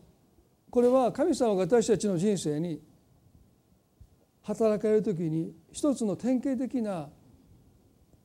[0.69, 2.81] これは神様が私たちの人生に
[4.41, 7.09] 働かれる時に一つの典型的な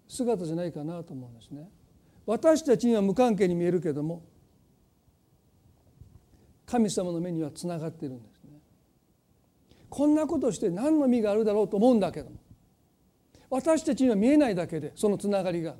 [0.09, 1.68] 姿じゃないかなと思うんですね。
[2.24, 4.22] 私たちには無関係に見えるけども
[6.66, 8.59] 神様の目にはつながっているんですね。
[9.91, 12.37] こんなことして何の意味があるだろうと思うんだけども
[13.51, 15.76] 私たちには見えないだけでそのつながりが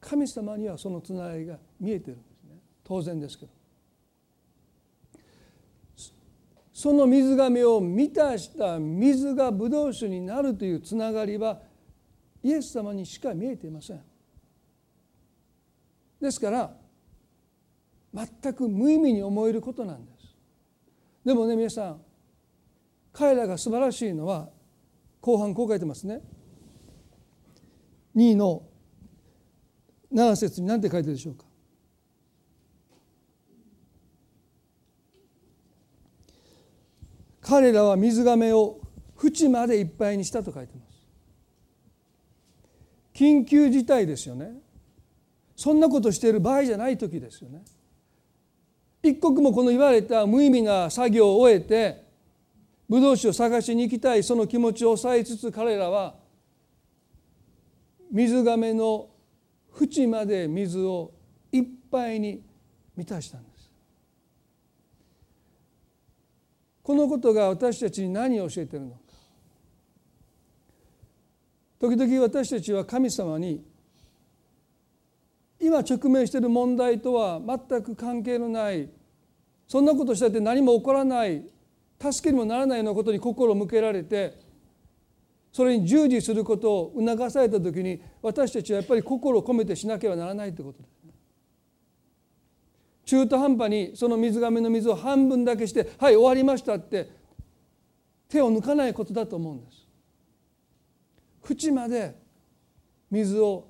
[0.00, 3.55] 神様にはそのつながりが見えてるんですね当然ですけど
[6.76, 11.62] その水がめを満たした水がブドウ酒になるというつながりは
[12.42, 14.02] イエス様にしか見えていません。
[16.20, 16.76] ですから
[18.12, 20.34] 全く無意味に思えることなんです。
[21.24, 22.02] でもね皆さん
[23.10, 24.50] 彼らが素晴らしいのは
[25.22, 26.20] 後半こう書いてますね。
[28.14, 28.62] 2の
[30.12, 31.45] 7節に何て書いてるでしょうか？
[37.48, 38.80] 彼らは水がめを
[39.22, 41.06] 縁までいっぱいにしたと書いてます。
[43.14, 44.50] 緊急事態ですよね。
[45.54, 47.62] そんなことしている場合じゃない時ですよね。
[49.02, 52.04] 一刻もこの言われた無意味な作業を終えて
[52.88, 56.16] ブドウ酒を探しに行きたいその気持ちを抑えつつ彼らは
[58.10, 59.08] 水がめの
[59.80, 61.12] 縁まで水を
[61.52, 62.42] いっぱいに
[62.96, 63.55] 満たしたんです。
[66.86, 68.96] このことが私たちに何を教えてるのか
[71.80, 73.60] 時々私たちは神様に
[75.58, 78.88] 今直面している問題とは全く関係のない
[79.66, 81.42] そんなことしたって何も起こらない
[82.00, 84.38] 助けにもならないようなことに心を向けられて
[85.52, 90.95] それに従事することを促された時に私たちはやっぱり心を込めてしなければならないということです。
[93.06, 97.08] 中途半端にその水がめの水を半分だけしてはい終わりましたって
[98.28, 99.86] 手を抜かないことだと思うんです。
[101.48, 102.16] 縁まで
[103.08, 103.68] 水を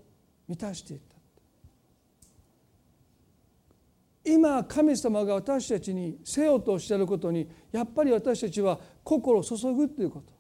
[0.49, 1.17] 満たしていった。
[4.25, 10.33] 今神様が私たちにせよとおっしゃることにやっぱり私たちは心を注ぐっていうこと。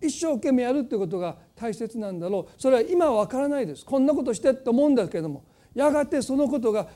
[0.00, 2.60] 一生懸命やるっていうことが大切なんだろう。
[2.60, 3.84] それは今は分からないです。
[3.84, 6.88] こんなことしてって思うんだけどもやがてそのことが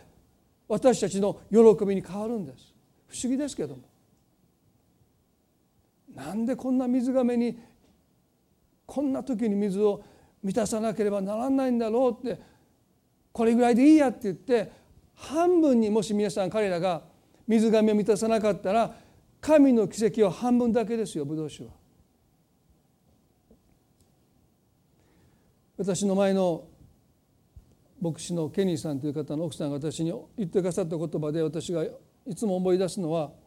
[0.70, 2.72] 私たちの喜びに変わるんです
[3.08, 3.82] 不思議ですけども
[6.14, 7.58] なんでこんな水がめに
[8.86, 10.00] こんな時に水を
[10.44, 12.40] 満たさなければならないんだろうって
[13.32, 14.70] これぐらいでいいやって言って
[15.16, 17.02] 半分にもし皆さん彼らが
[17.48, 18.94] 水がめを満たさなかったら
[19.40, 21.70] 神の奇跡は半分だけですよブドウ酒は。
[25.78, 26.64] 私の前の
[28.00, 31.90] 牧師のケニーさんという方の奥さんが私に言ってくださった言葉で私がい
[32.34, 33.32] つも思い出すのは「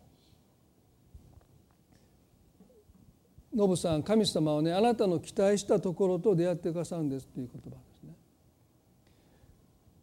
[3.53, 8.13] ノブさん神様はねあなたの期待したところと出会ってくださるんです」っていう言葉ですね。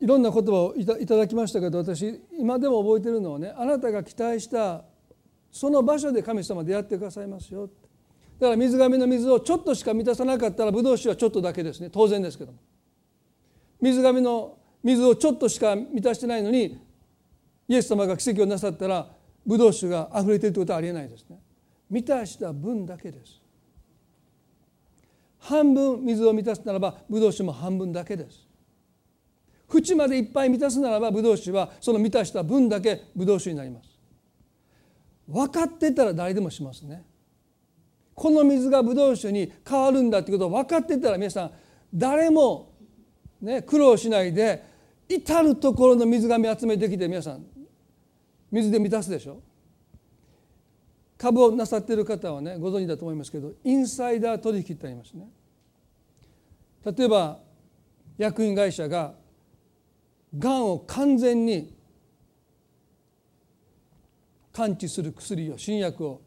[0.00, 4.84] いろんな言葉をいただきましたけど私今でも覚えてるのはねあなたが期待した
[5.52, 7.68] その場所で神様出会ってくださいますよ
[8.40, 11.90] だから水がめの水をちょっとしか満たさなかったらブドウ酒はちょっとだけですね。
[11.90, 12.58] 当然ですけども。
[13.80, 16.78] 水がめの水をちょっとしか満たしてないのに
[17.68, 19.06] イエス様が奇跡をなさったら
[19.46, 21.38] ブドウ酒が溢れているということはありえないですね。
[21.88, 23.40] 満たした分だけです。
[25.38, 28.46] 半分水を満たすならばブドウ酒も半分だけです。
[29.72, 33.88] 縁までいっぱい満たすならばブドウ酒はその満たした分だけブドウ酒になります。
[35.26, 37.04] 分かってたら誰でもしますね。
[38.14, 41.50] この水がブドウ酒に変わるんだってことを分かってたら皆さん
[41.94, 42.69] 誰も
[43.40, 44.62] ね、苦労しないで
[45.08, 47.44] 至る所の水がめ集めてきて皆さん
[48.50, 49.40] 水で満たすでしょ？
[51.16, 55.28] 株をなさっている方はねご存知だと思いますけどインサイダー取引ってありますね。
[56.84, 57.38] 例えば
[58.16, 59.14] 役員会社が
[60.38, 61.74] がんを完全に
[64.52, 66.20] 完治する薬を新薬を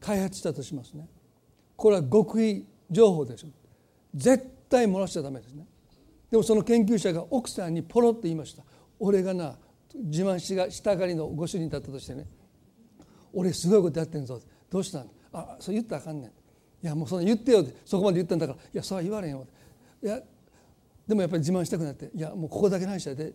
[0.00, 1.08] 開発したとしますね。
[1.76, 3.48] これは極意情報でしょ。
[4.14, 5.66] 絶対漏らしちゃダメですね。
[6.34, 8.64] でもその研究者が奥さんにポロって言いました。
[8.98, 9.56] 俺がな
[9.94, 12.26] 自慢しがしたがりのご主人だったとしてね。
[13.32, 14.40] 俺すごいことやってんぞ。
[14.68, 15.10] どうしたん？
[15.32, 16.30] あそう言ったらあかんねん。
[16.30, 16.32] い
[16.82, 17.76] やもうその言ってよって。
[17.84, 18.58] そこまで言ったんだから。
[18.58, 19.46] いやそうは言われへんよ
[20.02, 20.20] いや
[21.06, 22.10] でもやっぱり自慢したくなって。
[22.12, 23.32] いやもうここだけないしで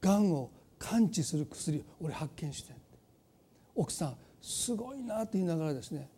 [0.00, 2.72] がんを完治する薬を俺発見して
[3.74, 6.08] 奥さんすごいなって言いながらですね。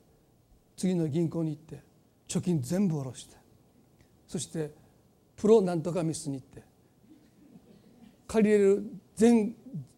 [0.76, 1.82] 次の銀行に行って
[2.28, 3.36] 貯金全部下ろして。
[4.28, 4.78] そして
[5.40, 6.62] プロなんとかミスに行って。
[8.28, 8.84] 借りれる
[9.16, 9.56] 全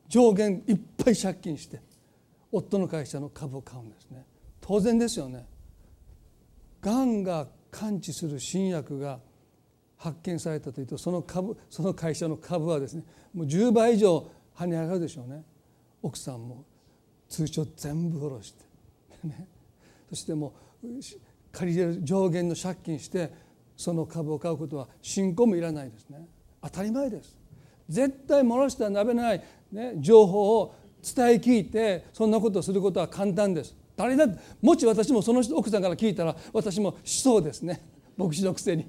[0.09, 1.80] 上限いっぱい借金して
[2.53, 4.24] 夫の会社の株を買うんですね。
[4.61, 5.47] 当然ですよね。
[6.80, 9.18] がんが完治する新薬が
[9.97, 13.03] 発見されたというとその株その会社の株はですね
[13.34, 15.45] もう10倍以上跳ね上がるでしょうね。
[16.03, 16.64] 奥さんも
[17.28, 18.64] 通帳全部下ろして、
[19.24, 19.49] ね、
[20.09, 20.86] そしてもう
[21.51, 23.32] 借りれる上限の借金して
[23.82, 26.28] その株を買うことは信仰もいらないですね。
[26.62, 27.36] 当たり前です。
[27.88, 33.74] 絶対漏らしてはなべない、ね、情報を伝え聞いてそんなことをすることは簡単です。
[33.96, 34.26] 誰だ
[34.60, 37.84] もし私もその人奥さんから聞いたら私もしそうですね。
[38.16, 38.86] 牧師のくせに。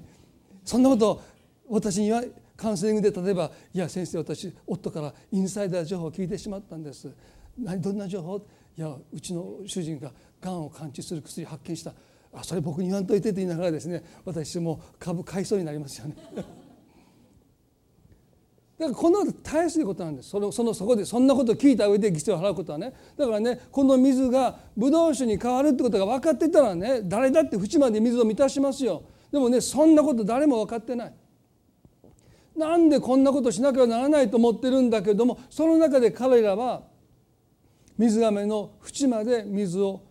[0.64, 1.20] そんなこと
[1.68, 2.22] 私には
[2.56, 7.10] カウンセリングで例えば「いや先生私夫からインサイダー情報を聞いてしまったんです」
[7.58, 8.36] 何どんな情報？
[8.76, 11.92] いやうちの主人ががんを完治する薬発見した。
[12.34, 16.16] あそれ僕に言わんといてと言いながらですね私も株買いそうになりますよね。
[18.76, 20.30] だからこの大切なことなんです。
[20.30, 22.92] そのそのそこでそんなことを聞いた上で犠牲を払うことはね。
[23.16, 29.04] だからねこの水がブドウ酒に変わるってことが分かってたらね誰だって縁まで水を満たしますよ。
[29.30, 31.14] でもねそんなこと誰も分かってない。
[32.56, 36.82] なんでこんなことしなきゃならないと思ってるんだけどもその中で彼らは
[37.96, 40.02] 水がめの縁まで水を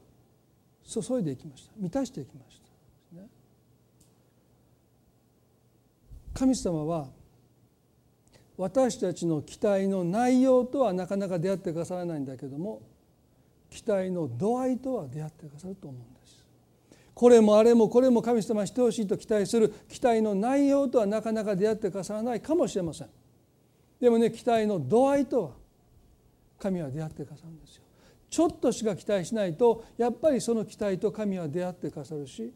[0.86, 1.72] 注いでいきました。
[1.78, 2.60] 満たしていきまし
[3.16, 3.20] た、
[6.34, 7.08] 神様は
[8.58, 12.82] 私たちの期待の内容とはなかなか出会ってくださらないんだけども
[13.70, 16.46] 期待の度合いとは出会ってくださると思うんです。
[17.16, 23.10] これもあれもこれも神様してほしいと期待する期待の内容とはなかなか出会ってくださらないかもしれません。
[24.00, 25.52] でもね期待の度合いとは
[26.60, 27.83] 神は出会ってくださるんですよ。
[28.34, 32.52] ちょっとしか期待しないとやっぱりその期待と神は出会ってくださるし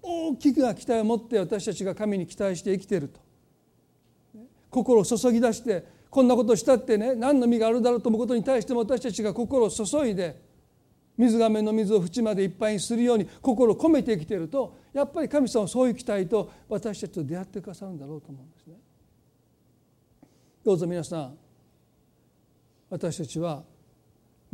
[0.00, 3.18] 大きくな期待を持って私たちが神に期待して生きてると
[4.70, 10.40] 心を注ぎ出してこんなことしたってね何の実があるだろうと思うことに対しても私たちが心を注いで
[11.18, 18.76] 水がめの水を縁までいっぱいにするように心を込めて生きているとやっぱり神様はそういう期待と私たちと出会ってくださるんだろうと思うんですね。
[20.64, 21.36] どうぞ皆さん
[22.90, 23.64] 私たちは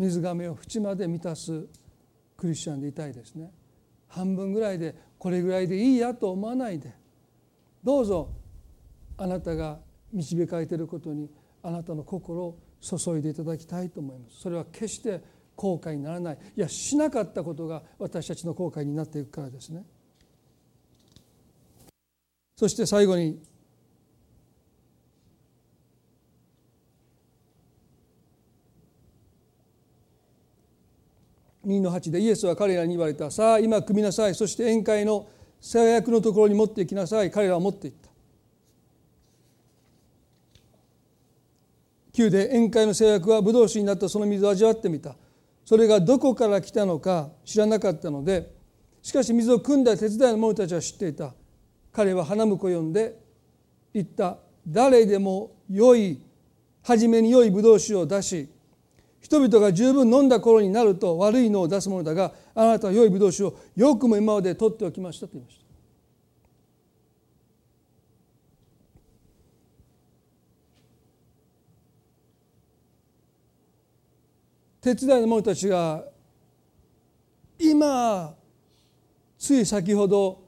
[0.02, 1.64] 水がめを縁まで満たす
[2.36, 3.52] クリスチャンでいたいですね。
[4.08, 6.92] 半分ぐらいでこれぐらいでいいやと思わないで。
[7.84, 8.30] どうぞ
[9.16, 9.78] あなたが
[10.12, 11.30] 導かれていることに
[11.62, 14.40] あなたの心を注いでいただきたいと思います。
[14.40, 15.22] それは決して
[15.54, 16.38] 後悔にならない。
[16.56, 19.84] いやしなかったことが私たちの後悔になっていくからですね。
[22.56, 23.40] そして最後に
[31.66, 33.30] 2の8でイエスは彼らに言われた。
[33.30, 34.34] さあ今組みなさい。
[34.34, 35.28] そして宴会の
[35.60, 37.30] 世話役のところに持っていきなさい。
[37.30, 38.10] 彼らは持っていった。
[42.14, 45.16] 9で宴会の制約はブドウ酒になったその水を味わってみた。
[45.64, 48.52] それがどこから来たのか知らなかったので
[49.00, 51.34] しかし水を汲んだ手伝いの者たちは知っていた。
[51.92, 53.18] 彼は花婿を呼んで
[53.94, 54.38] 言った。
[54.66, 56.20] 誰でも良い
[56.82, 58.48] 初めに良いブドウ酒を出し
[59.22, 65.62] 人々が十分飲んだ頃になると悪いのを出すものだがあなたは良いブドウ酒をよくも今まで取っておきましたと言いました
[74.82, 76.04] 手伝いの者たちが
[77.56, 78.34] 今
[79.38, 80.42] つい先ほど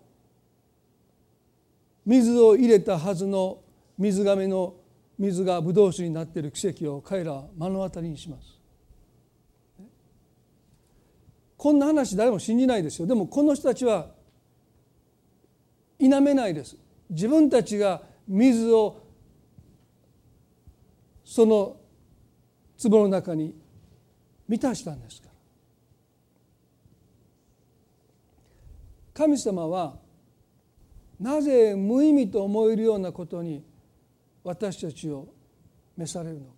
[2.05, 3.63] 水を入れたはずの
[3.97, 4.75] 水がめの
[5.17, 8.54] 水がブドウ酒になっている奇跡を彼らは目の当たりにします。
[11.65, 13.07] こんな話誰も信じないですよ。
[13.07, 14.09] でもこの人たちは
[15.99, 16.77] 否めないです。
[17.09, 19.01] 自分たちが水を
[21.25, 21.79] その
[22.83, 23.55] 壺の中に
[24.47, 25.35] 満たしたんですから。
[29.15, 29.97] 神様は
[31.19, 33.65] なぜ無意味と思えるようなことに
[34.43, 35.29] 私たちを
[35.97, 36.54] 召されるのか。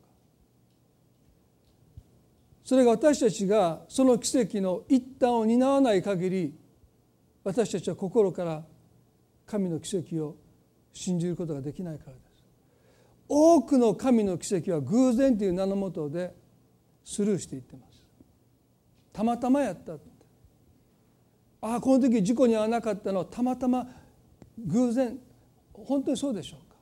[2.66, 6.54] それが私たちがその奇跡の一端を担わない限り
[7.44, 8.64] 私たちは心から
[9.46, 10.34] 神の奇跡を
[10.92, 12.44] 信じることができないからです。
[13.28, 16.34] 多くの神の奇跡は偶然という名のもとで
[17.04, 18.02] スルーしていってます。
[19.12, 20.10] たまたまやったって。
[21.60, 23.20] ああこの時事故に遭わなかったの。
[23.20, 23.86] はたまたま
[24.58, 25.16] 偶然。
[25.72, 26.76] 本当にそうでしょうか。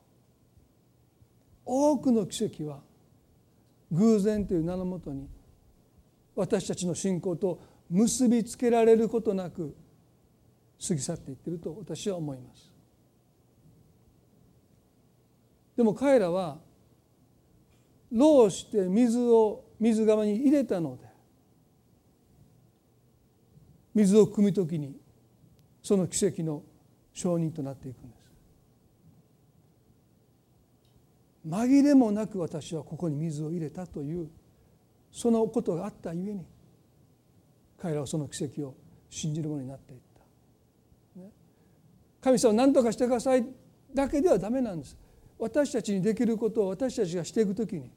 [1.63, 2.79] 多くの奇跡は
[3.91, 5.29] 偶然という名のもとに
[6.35, 7.59] 私たちの信仰と
[7.89, 9.75] 結びつけられることなく
[10.85, 12.71] 過ぎ去っていっていると私は思います。
[15.77, 16.57] でも彼らは
[18.11, 21.03] ろうして水を水釜に入れたので
[23.93, 24.95] 水を汲む時に
[25.81, 26.63] その奇跡の
[27.13, 28.25] 証人となっていくんです。
[31.47, 34.29] 紛れもなく私はここに水を入れたという
[35.15, 36.45] そのことがあったゆえに
[37.81, 38.75] 彼らはその奇跡を
[39.09, 41.21] 信じるものになっていった。
[42.19, 43.45] 神様何とかしてください
[43.93, 44.97] だけではダメなんです。
[45.39, 47.89] 私たちにできることを私たちがしていくときに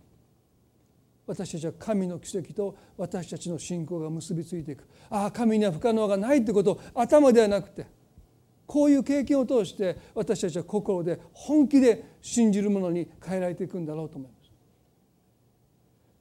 [1.27, 7.87] 私たちは神の奇跡と私たちの信仰が結びついていくああ神には不可能がないということを頭ではなくて
[8.67, 14.38] こういう経験を通して私たちは心で本気で信じるものに変えられていくんだろうと思います。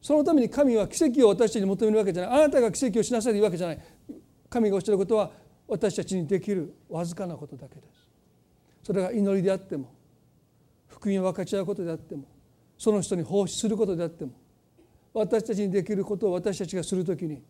[0.07, 2.39] そのために神は奇跡を私たちに求めるわけじゃない。
[2.39, 3.79] あなたが奇跡をしなさいというわけじゃない。
[4.49, 5.31] 神がおっしゃることは
[5.67, 8.07] 私たちにできるわずかなことだけです。
[8.83, 9.93] それが祈りであっても
[10.87, 12.23] 福音を分かち合うことであっても
[12.77, 14.31] その人に奉仕することであっても
[15.13, 17.43] 私たちにできることを私たちがするときに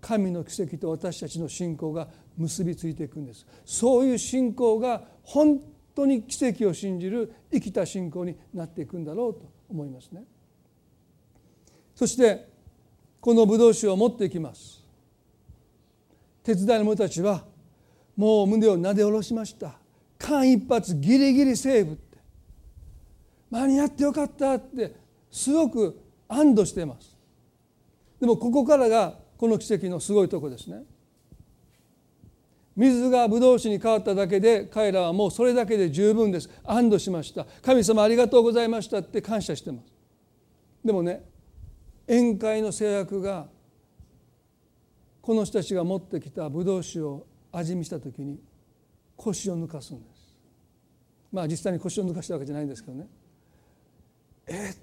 [0.00, 3.44] 神の奇跡と私たちの信仰が結びついていくんです。
[3.64, 5.60] そういう信仰が本
[5.96, 10.22] 当に奇跡を信じる生きた信仰になっていくんだろうと思いますね。
[12.00, 12.48] そして
[13.20, 14.82] このブドウ酒を持っていきます。
[16.42, 17.44] 手伝いの者たちは
[18.16, 19.74] もう胸をなで下ろしました。
[20.18, 22.16] 間一髪ギリギリセーブって。
[23.50, 24.96] 間に合ってよかったって
[25.30, 27.14] すごく安堵しています。
[28.18, 30.84] でもここからがこの奇跡のすごいとこですね。
[32.76, 36.48] 水がブドウ酒に変わっただけで彼らはもうそれだけで十分です。
[36.64, 37.46] 安堵しました。
[37.60, 39.92] 神様ありがとうございましたって感謝してます。
[40.82, 41.28] でもね
[42.10, 43.46] 宴会の制約が
[45.22, 48.40] この人たちが持ってきたブドウ酒を味見した時に
[49.16, 50.34] 腰を抜かすんです。
[51.30, 53.06] まあ実際に腰を抜かしたわけじゃないんですけどね。
[54.48, 54.80] えって。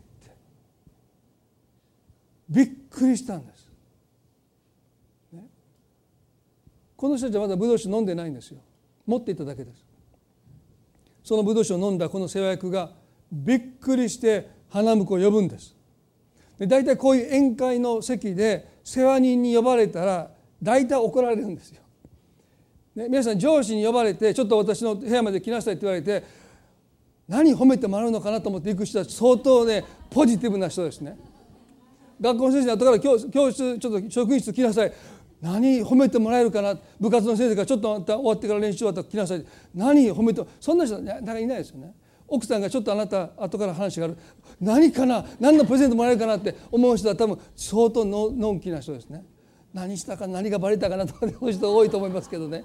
[2.49, 3.69] びっくりしたんです、
[5.33, 5.43] ね、
[6.95, 8.61] この人たちはまだブドウ酒飲んでないんですよ。
[9.05, 9.85] 持っていただけです。
[11.25, 12.91] そのブドウ酒を飲んだこの世話役が
[13.33, 15.76] びっくりして花婿を呼ぶんです。
[16.59, 20.31] で大体こういう宴会の席で世話人に呼ばれたら
[20.61, 21.81] 大体怒られるんですよ。
[22.95, 26.23] ね、皆さん上司に呼ばれてちょっと私の部屋まで来なさいって言われて
[27.27, 31.17] 何褒めてもらうのかなと思って行く人は相当ねポジティブな人ですね。
[32.19, 34.93] 学校の先生後から教教室ちょっと職員室来なさい
[35.39, 36.75] 何褒めてもらえるかな？
[36.99, 39.45] 部活の先生からちょっと終わってから練習終わったら来なさい
[39.75, 41.93] 何褒めてそんな人なかなかいないですよね。
[42.27, 44.17] 奥さんがちょっとあなた後から話がある。
[44.59, 45.25] 何かな？
[45.39, 49.25] 何のプレゼントもらえるかなって思う人は多分相当ののんきな人ですね。
[49.73, 52.63] 何したか何がバレたかなとか思う人多いと思いますけどね。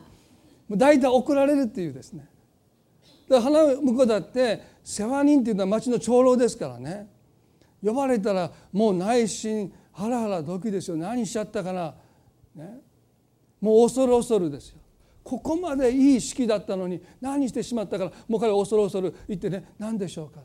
[0.71, 2.29] 大体怒られるっていうですね。
[3.29, 7.09] だから花婿だって世話人っていうのは町の長老ですからね。
[7.85, 10.97] 呼ばれたらもう内心ハラハラドキですよ。
[10.97, 11.95] 何しちゃったかな、
[12.55, 12.81] ね、
[13.61, 14.79] もう恐る恐るですよ。
[15.23, 20.41] ここまでいい式だったのに何してしまったからもう彼は恐る恐る言ってね何でしょうか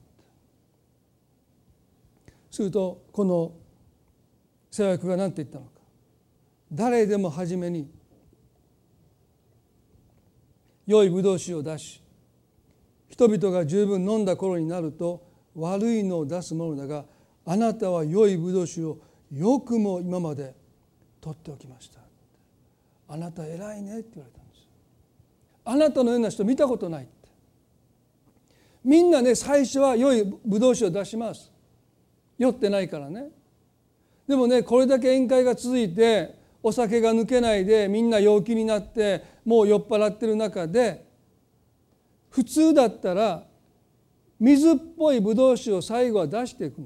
[2.52, 3.54] するとこの
[4.72, 5.72] 世話役が何て言ったのか。
[6.72, 7.90] 誰でも初めに
[10.86, 12.02] 良いブドウ酒を出し
[13.10, 15.26] 人々が十分飲んだ頃になると
[15.56, 17.06] 悪いのを出すものだが
[17.46, 18.98] あなたは良いブドウ酒を
[19.32, 20.54] よくも今まで
[21.22, 22.00] 取っておきました。
[23.10, 24.37] あなた偉いねって言われた。
[25.68, 27.08] あなたのような人見たことない
[28.84, 31.52] みんなね最初は良いブドウ酒を出します
[32.38, 33.26] 酔ってないからね
[34.28, 41.06] でもねこれだけ宴会が続いてお酒が抜けないでみんな陽気になってもう酔っ払ってる中で
[42.30, 43.44] 普通だったら
[44.40, 46.82] 水っぽいブドウ酒を最後は出していく。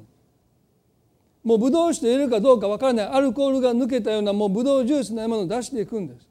[1.43, 6.30] もうブドウ酒と言えるかどうか分からないアルコールが抜けたようなもうブドウジュースのようなものを出していくんです。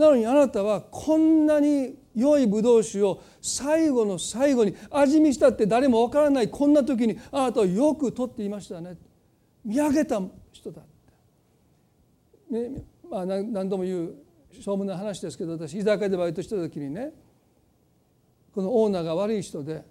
[0.00, 8.96] なのにあなたはこんなに良いブドウ酒を最後の最後に味見したって誰もわからないこんな時にあなたはよく取っていましたね
[9.62, 10.20] 見上げた
[10.52, 10.84] 人だっ
[12.50, 14.14] て、ねまあ、何度も言う
[14.58, 17.12] しょうもな話ですけど私居酒屋でバイトした時にね
[18.54, 19.84] このオーナーが悪い人で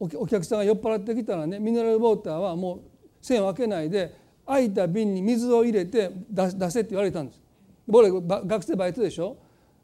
[0.00, 2.80] お客さんが酔っ払ってきたらねミネラルウォーターはもう
[3.20, 4.16] 線を開けないで
[4.46, 7.42] 空いた瓶に水を入れて出せって言われたんです。
[7.86, 9.36] 僕ら学生バイトでしょ？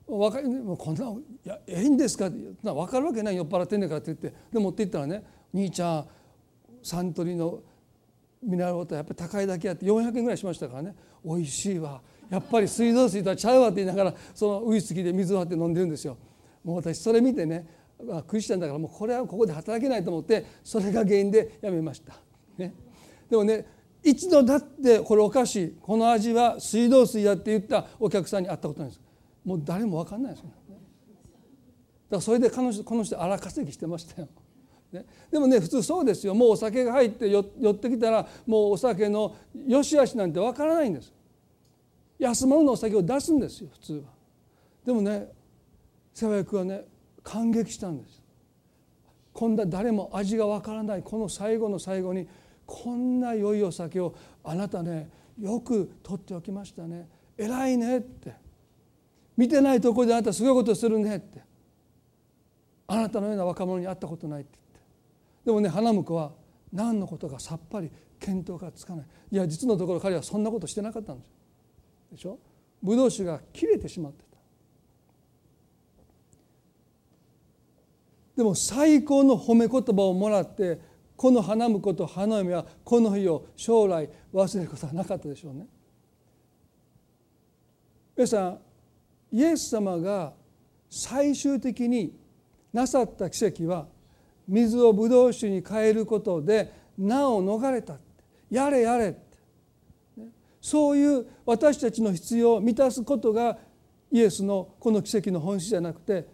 [0.06, 1.04] わかもうこんな
[1.44, 6.06] 「いやええんですか?」って分かるわけない酔っ払ってんねんからって言ってで持って行ったらね「兄ちゃん
[6.82, 7.60] サントリーの
[8.42, 10.94] ミネラルウォーターやっぱり高いだけあって400円ぐらいしましたからね
[11.24, 16.16] 美味しいわやっぱり水道水とはちゃうわって言いながらそのウイスキーで水を張って飲んでるんですよ。
[16.62, 17.66] もう私それ見てね
[18.26, 22.14] クリスチャンだからもうこれはここで働けないと思ってそれが原因でやめました。
[22.56, 22.74] ね、
[23.28, 23.66] でもね
[24.10, 25.76] 一度だってこれおかしい。
[25.80, 29.00] この味は水道水やって言ったお客さんに会ったことないです。
[29.44, 30.80] もう誰も分かんないですよ、ね、だか
[32.10, 34.28] らそれでこの人この人荒稼ぎしてましたよ。
[34.92, 36.34] ね、でもね普通そうですよ。
[36.34, 39.36] もうお酒が入って寄ってきたらもうお酒の
[39.66, 41.12] 良し悪しなんてわからないんです。
[42.18, 44.00] 安物のお酒を出すんですよ普通は。
[44.84, 45.28] でもね
[46.14, 46.84] 世話役はね
[47.22, 48.22] 感激したんです。
[49.32, 52.26] こんな誰も味がわからないこの最後の最後に
[52.68, 54.14] こんな良いお酒を
[54.44, 55.08] あなたね
[55.40, 57.08] よく取っておきましたね。
[57.38, 58.34] 偉いねって。
[59.38, 61.40] 見てないとこであなたすごいことするねって。
[62.86, 64.86] あなたのような若者に会ったことないって言って。
[65.46, 66.32] でもね花婿は
[66.70, 67.90] 何のことかさっぱり
[68.20, 69.06] 見当がつかない。
[69.30, 71.32] いや実のところ彼はそんなことしてなかったんですよ。
[72.12, 72.38] でしょ？
[72.82, 74.28] ブドウ酒が切れてしまってた。
[78.36, 80.78] でも最高の褒め言葉をもらって
[81.18, 85.66] この花婿と花嫁はこの日を将来忘れることはなかったでしょうね。
[88.16, 88.58] 皆さん
[89.32, 90.32] イエス様が
[90.88, 92.16] 最終的に
[92.72, 93.88] なさった奇跡は
[94.46, 97.96] 水をブドウ酒に変えることで難を逃れた。
[98.48, 99.16] やれやれ
[100.60, 103.58] そういう私たちの必要を満たすことが
[104.12, 106.28] イエスのこの奇跡の本質じゃなくて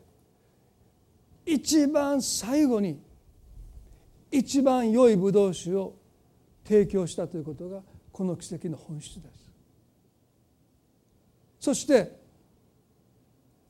[1.47, 3.01] 一番最後に
[4.31, 5.95] 一番良いブドウ酒を
[6.65, 9.51] 提供したということがこの奇跡の本質です。
[11.61, 12.19] そして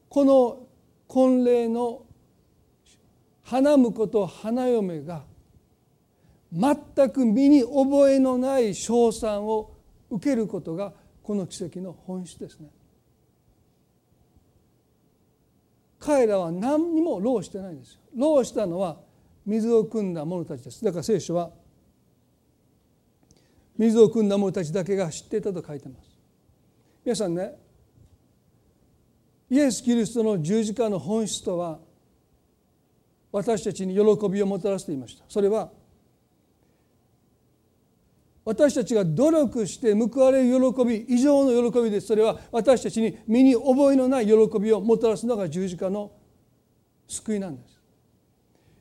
[0.09, 0.67] この
[1.07, 2.03] 婚礼の
[3.43, 5.25] 花婿と花嫁が
[6.53, 9.73] 全く身に覚えのない称賛を
[10.11, 10.93] 受けることが
[11.23, 12.69] この奇跡の本質ですね。
[15.99, 18.01] 彼らは何にも労してないんですよ。
[18.15, 18.99] 労したのは
[19.47, 20.85] 水を汲んだ者たちです。
[20.85, 21.51] だから聖書は
[23.77, 26.15] 水を汲んだ者たちだけが知っていたと書いてます。
[27.05, 27.65] 皆さんね
[29.51, 31.79] イエス・キリストの十字架の本質とは
[33.31, 35.71] 私たちに喜びをもたらすと言いましたそれは
[38.45, 46.13] 私たちが努力して報われる喜び以上の喜びですそれは私たちに身に覚えのない喜びをもたらすのが十字架の
[47.09, 47.74] 救いなんです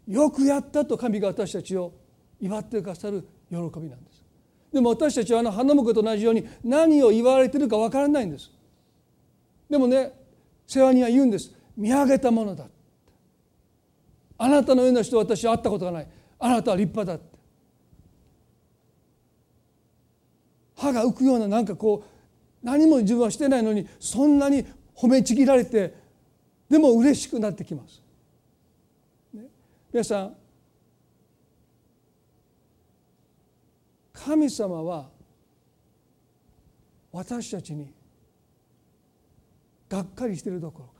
[0.07, 1.93] よくやったと神が私たちを
[2.39, 4.23] 祝ってくださる喜びなんです。
[4.71, 8.51] でも私たちはあの花婿と同じように何を言われてるかわからないんです。
[9.69, 10.11] でもね
[10.67, 11.53] 世話には言うんです。
[11.77, 12.67] 見上げたものだ
[14.37, 16.07] あなたのような人私は会ったことがない。
[16.39, 17.33] あなたは立派だって。
[20.75, 25.93] 歯が浮くようななんかこう何も自分はしてないのにそんなに褒めちぎられて
[26.69, 28.01] でも嬉しくなってきます。
[29.93, 30.35] 皆さん
[34.11, 35.09] 神様は
[37.11, 37.93] 私たちに
[39.87, 40.93] がっかりしているどころか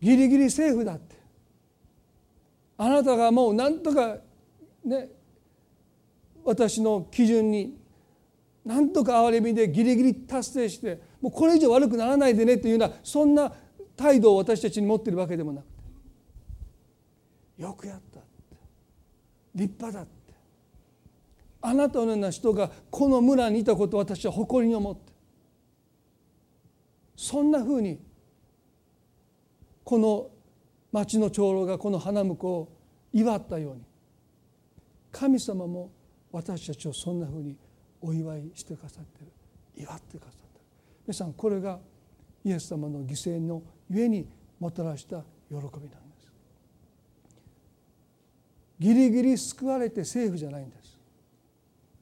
[0.00, 1.14] ギリギリセーフだって
[2.78, 4.16] あなたがもうなんとか
[4.82, 5.08] ね
[6.42, 7.76] 私の基準に
[8.64, 13.52] なんとか憐れみでギリギリ達成してもうこれ以上悪くならないでねっていうようなそんな
[13.96, 15.66] 態度を私たちに持っているわけでもなく
[17.56, 18.28] てよくやったって
[19.54, 20.34] 立派だって
[21.62, 25.12] あなたのような人がこの村にいたことを私は誇りに思って
[27.16, 27.98] そんなふうに
[29.82, 30.30] この
[30.92, 32.68] 町の長老がこの花婿を
[33.12, 33.82] 祝ったように
[35.10, 35.90] 神様も
[36.30, 37.56] 私たちをそんなふうに
[38.02, 39.32] お祝いしてくださってる
[39.76, 40.64] 祝ってくださってる。
[41.06, 41.78] 皆さんこれが
[42.44, 44.26] イエス様の犠牲のゆえに
[44.58, 46.32] もたらした喜びなんです。
[48.78, 50.98] ギリギリ救われてセーフじゃないんです。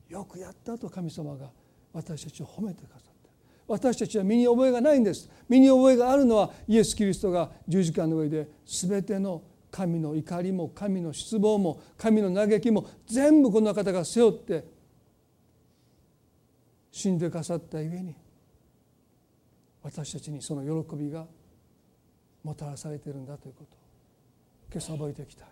[0.08, 1.50] よくやったと神様が
[1.92, 3.30] 私たちを褒めてくださって。
[3.66, 5.30] 私たちは身に覚えがないんです。
[5.48, 9.42] 身に覚えがあるのはイエス・キリストが十字架の上で全ての
[9.74, 14.64] 神の怒りも神の失望も神の嘆きも全部この方が背負って
[16.92, 18.14] 死んでくださったゆえに
[19.82, 21.26] 私たちにその喜びが
[22.44, 23.76] もたらされているんだということ。
[24.70, 25.48] 今朝覚えていきたい。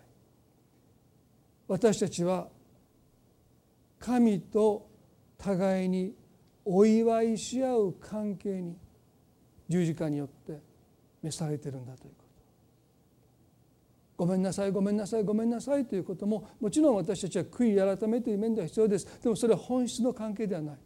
[1.67, 2.47] 私たちは
[3.99, 4.89] 神と
[5.37, 6.13] 互いに
[6.65, 8.77] お祝いし合う関係に
[9.67, 10.61] 十字架によって
[11.21, 12.23] 召されてるんだということ。
[14.15, 19.19] ごめんなさいごめんなさいごめんなさいということももちろん私たちは悔い改めという面では必要です。
[19.21, 20.77] でもそれは本質の関係ではない。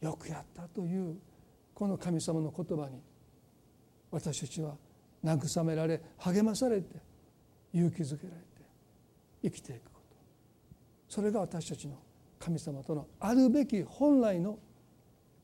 [0.00, 1.16] よくやったという
[1.78, 3.00] この神様の言葉に
[4.10, 4.74] 私たちは
[5.24, 6.96] 慰められ励まされて
[7.72, 8.46] 勇気づけられて
[9.44, 10.16] 生きていくこと
[11.08, 11.96] それが私たちの
[12.40, 14.58] 神様とのあるべき本来の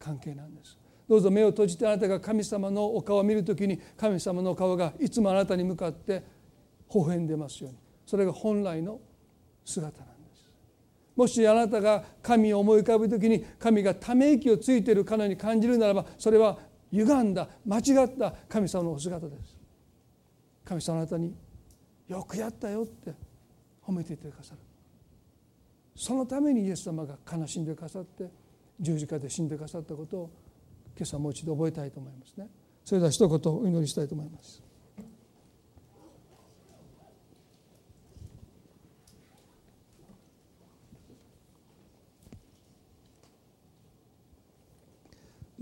[0.00, 0.76] 関係なんです。
[1.08, 6.24] どうぞ目を閉じてあなたが神様のお顔を見るときに神様の顔がいつもあなたに向かって
[6.92, 7.78] 微笑んでますように。
[8.06, 8.98] それが本来の
[9.64, 10.13] 姿なんです。
[11.16, 16.58] もしあなたが神を思い浮かぶときに神がため息をついているかのように感じるならばそれは
[16.90, 19.56] 歪んだ間違った神様のお姿です。
[20.64, 21.34] 神様あなたに
[22.08, 23.12] よくやったよって
[23.86, 24.60] 褒めていてくださる。
[25.96, 28.28] そのためにイエス様が悲しんでくださって
[28.80, 30.30] 十字架で死んでくださったことを
[30.96, 32.48] 今朝もう一度覚えたいと思いますね。
[32.84, 34.63] それでは一言お祈りしたいと思います。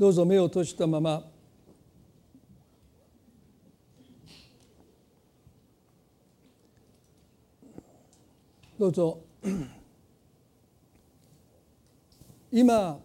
[0.02, 1.22] どうぞ目を閉じたまま。
[8.76, 9.20] どうぞ。
[12.50, 12.98] 今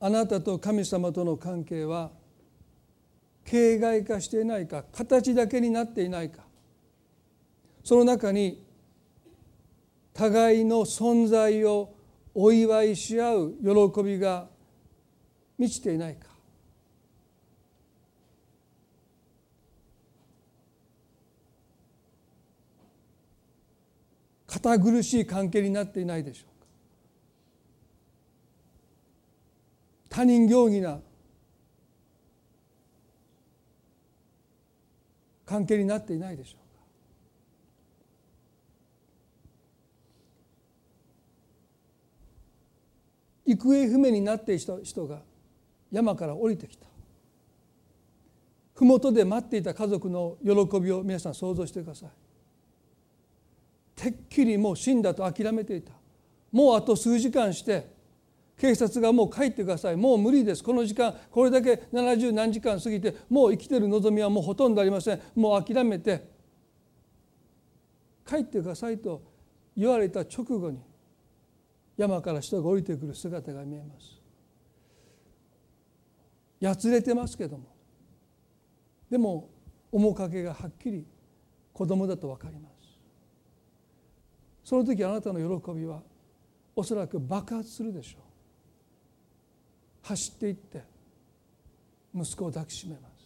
[0.00, 2.12] あなたと神様との関係は
[3.44, 6.44] 形骸化していないか形だけになっていないか。
[7.84, 8.66] その中に
[10.14, 11.94] 互いの存在を
[12.34, 13.54] お祝いし合う
[13.92, 14.48] 喜びが
[15.58, 16.28] 満ちていないか。
[24.46, 26.66] 堅苦しい関係になっていないでしょうか。
[30.08, 31.00] 他人行儀な
[35.44, 36.68] 関係になっていないでしょうか。
[43.46, 45.27] 行方不明になっていた人が
[45.90, 46.86] 山から降りてきた。
[48.74, 52.10] 麓で待っていた家族の喜びを皆さん想像してください。
[53.96, 55.92] てっきりもう死んだと諦めていた。
[56.52, 57.90] もうあと数時間して
[58.56, 59.96] 警察がもう帰ってください。
[59.96, 60.62] もう無理です。
[60.62, 65.20] この時間これだけ70何時間過ぎてもう生きてる望みはもうほとんどありません。
[65.34, 66.28] もう諦めて
[68.26, 69.22] 帰ってくださいと
[69.76, 70.78] 言われた直後に
[71.96, 74.17] 山から人が降りてくる姿が見えます。
[76.60, 77.64] やつれてますけども。
[79.10, 79.48] でも
[79.90, 81.06] 面影がはっきり
[81.72, 82.74] 子供だと分かります。
[84.64, 86.02] その時あなたの喜びは
[86.76, 88.22] おそらく爆発するでしょう。
[90.02, 90.84] 走っていって
[92.14, 93.18] 息子を抱きしめます。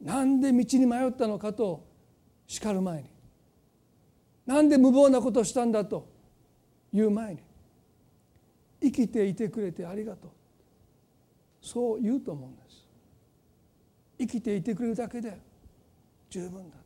[0.00, 1.86] なんで道に迷ったのかと
[2.46, 3.10] 叱る前に。
[4.46, 6.08] なんで無謀なことをしたんだと
[6.92, 7.40] 言う前に。
[8.82, 10.30] 生きていてくれてありがとう。
[11.60, 12.86] そう言うと思うんです。
[14.18, 15.38] 生きていてくれるだけで
[16.28, 16.76] 十分だ。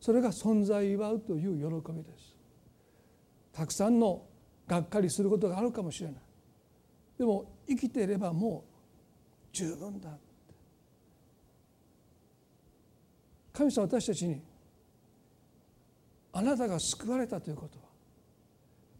[0.00, 2.36] それが存在を祝うという喜びです。
[3.52, 4.24] たくさんの
[4.66, 6.20] がっかりすることがあるかもしれない。
[7.18, 8.78] でも生きていればもう
[9.52, 10.10] 十分だ。
[13.52, 14.40] 神様私たちに
[16.32, 17.84] あなたが救われたということは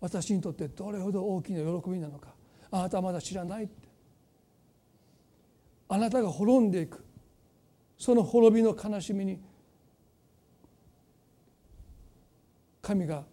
[0.01, 2.35] 私にとってどれほど大きな喜びなのか
[2.73, 3.88] あなたはまだ知らないって
[5.89, 7.05] あなたが滅んでいく。
[7.97, 9.41] その滅びの悲しみに
[12.81, 13.25] 神が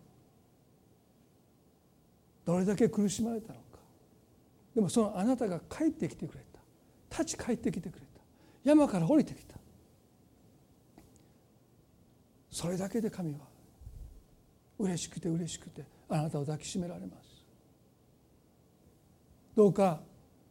[2.46, 3.80] どれだけ苦しまれたのか。
[4.74, 7.24] でもそのあなたが帰ってきてくれた。
[7.24, 8.06] 立ち帰ってきてくれた。
[8.64, 9.56] 山から降りてきた。
[12.50, 13.40] それだけで神は
[14.80, 17.46] 嬉しくて嬉しくてあなたを抱きしめられます。
[19.56, 20.02] どうか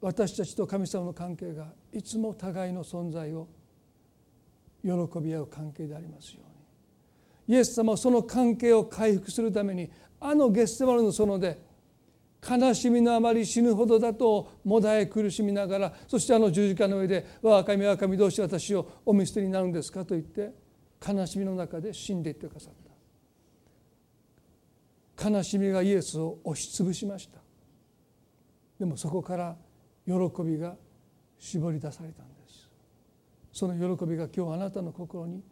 [0.01, 3.49] 私たちと神様の関係がいつも互いの存在を
[4.83, 4.91] 喜
[5.21, 7.57] び合う関係でありますように。
[7.57, 11.59] イエス様はその関係を回復するためにあのゲッセマルの園で
[12.47, 20.53] 悲しみのあまり死ぬほどだともだえ苦しみながらそしてあの十字架の上で「我が神我が神どうして私をお見捨てになるんですか?」と言って
[21.07, 22.75] 悲しみの中で死んでいってくださっ
[25.17, 25.31] た。
[25.31, 27.41] 悲しみがイエスを押しつぶしました。
[28.79, 29.57] でもそこから
[30.07, 30.77] 喜びが
[31.45, 32.71] 絞り出されたんです。
[33.53, 35.43] その喜びが今日あなたの心に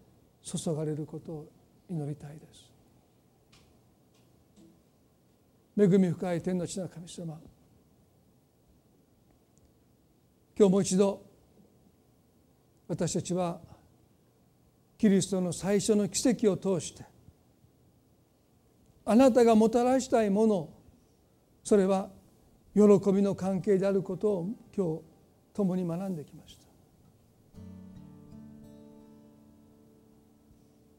[0.43, 1.49] 注がれることを
[1.91, 2.73] 祈りたいです。
[5.79, 7.39] 恵み深い天の地の神様。
[10.59, 11.23] 今日もう一度
[12.89, 13.61] 私たちは
[14.97, 17.05] キリストの最初の奇跡を通して
[19.05, 20.69] あなたがもたらしたいもの
[21.65, 22.11] それは
[22.75, 22.83] 喜
[23.13, 25.12] びの関係であることを今日
[25.55, 26.63] 共に学んできました。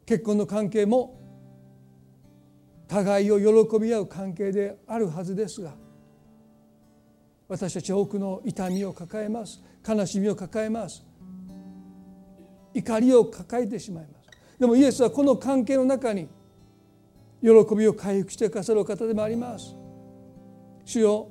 [0.06, 1.20] 結婚の関係も
[2.88, 5.74] 互いを喜び合う関係であるはずですが
[7.48, 9.62] 私たち多くの痛みを抱えます。
[9.88, 11.06] 悲しみを抱えます。
[12.74, 14.60] 怒りを抱えてしまいます。
[14.60, 16.28] でもイエスはこの関係の中に
[17.42, 19.76] 喜びを回復してくださる方でもあります。
[20.86, 21.28] 主よ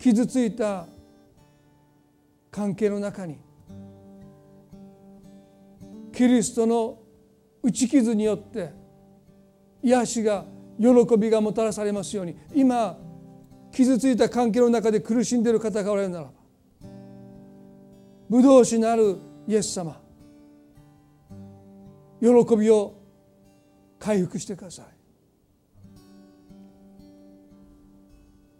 [0.00, 0.86] 傷ついた
[2.50, 3.38] 関係の中に
[6.12, 6.98] キリストの
[7.62, 8.72] 打ち傷によって
[9.82, 10.46] 癒しが
[10.78, 12.98] 喜びがもたらされますように今
[13.72, 16.32] 傷ついた関係の中で苦しんでいる方がおられるならば
[18.30, 20.00] 武道士なるイエス様
[22.20, 22.94] 喜びを
[23.98, 25.00] 回復してください。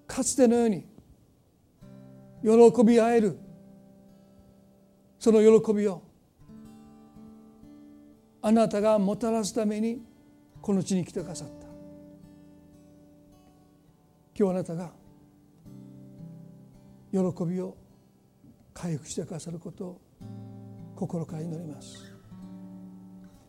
[0.06, 0.84] かつてのように
[2.42, 3.38] 喜び合える。
[5.18, 6.02] その喜びを
[8.40, 10.02] あなたがもたらすために
[10.62, 11.66] この地に来てくださった。
[14.38, 14.92] 今日あなたが
[17.12, 17.76] 喜びを
[18.72, 20.00] 回復してくださることを
[20.96, 22.10] 心から祈ります。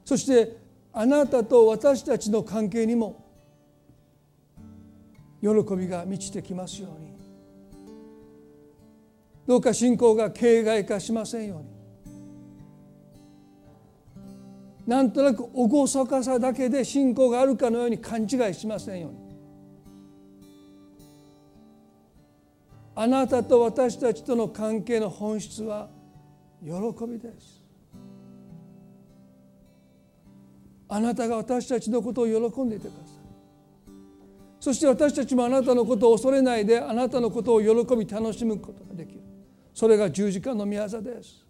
[0.03, 0.57] そして
[0.91, 3.25] あなたと私たちの関係にも
[5.41, 7.20] 喜びが満ちてきますように。
[9.47, 11.71] どうか信仰が形骸化しませんように。
[14.87, 19.17] なんとなく厳かさだけで信仰があるかのように勘違いしませんように。
[22.93, 25.89] あなたと私たちとの関係の本質は
[26.63, 26.71] 喜
[27.07, 27.63] びです。
[30.89, 33.21] あなたが私たちのことを喜んでいてください。
[34.59, 39.30] そして私たちもあなたのことを恐れないであなたのことを喜び楽しむことができる。
[39.74, 41.45] それが十字架の御業です。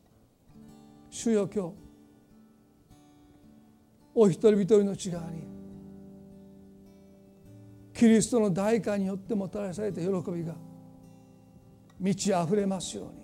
[1.10, 1.74] 主よ今日
[4.16, 5.44] お一人一人の内側に
[7.94, 10.56] キリストの代価によってもたらされた喜びが
[12.00, 13.22] 満ち溢れますように。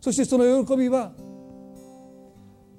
[0.00, 1.12] そしてその喜びは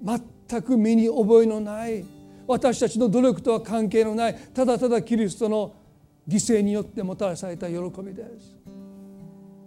[0.02, 2.06] 全く身に覚えのない
[2.48, 5.76] 私たちの努力とは関係のないただただキリストの
[6.28, 8.69] 犠牲によってもたらされた喜びです。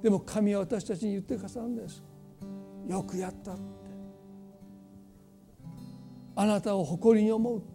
[0.02, 2.02] でも神は私たちに言ってくださるんです。
[2.88, 3.62] よくやったって。
[6.34, 7.66] あなたを誇りに思うって。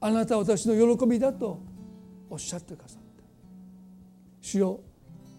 [0.00, 1.60] あなたは私の喜びだと
[2.28, 3.24] おっしゃってくださった
[4.40, 4.80] 主よ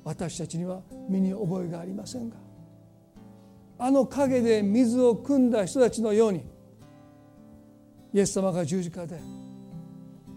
[0.03, 2.35] 私たちには身に覚えがありませんが。
[3.77, 6.45] あの陰で水を汲んだ人たちのように
[8.13, 9.19] イエス様が十字架で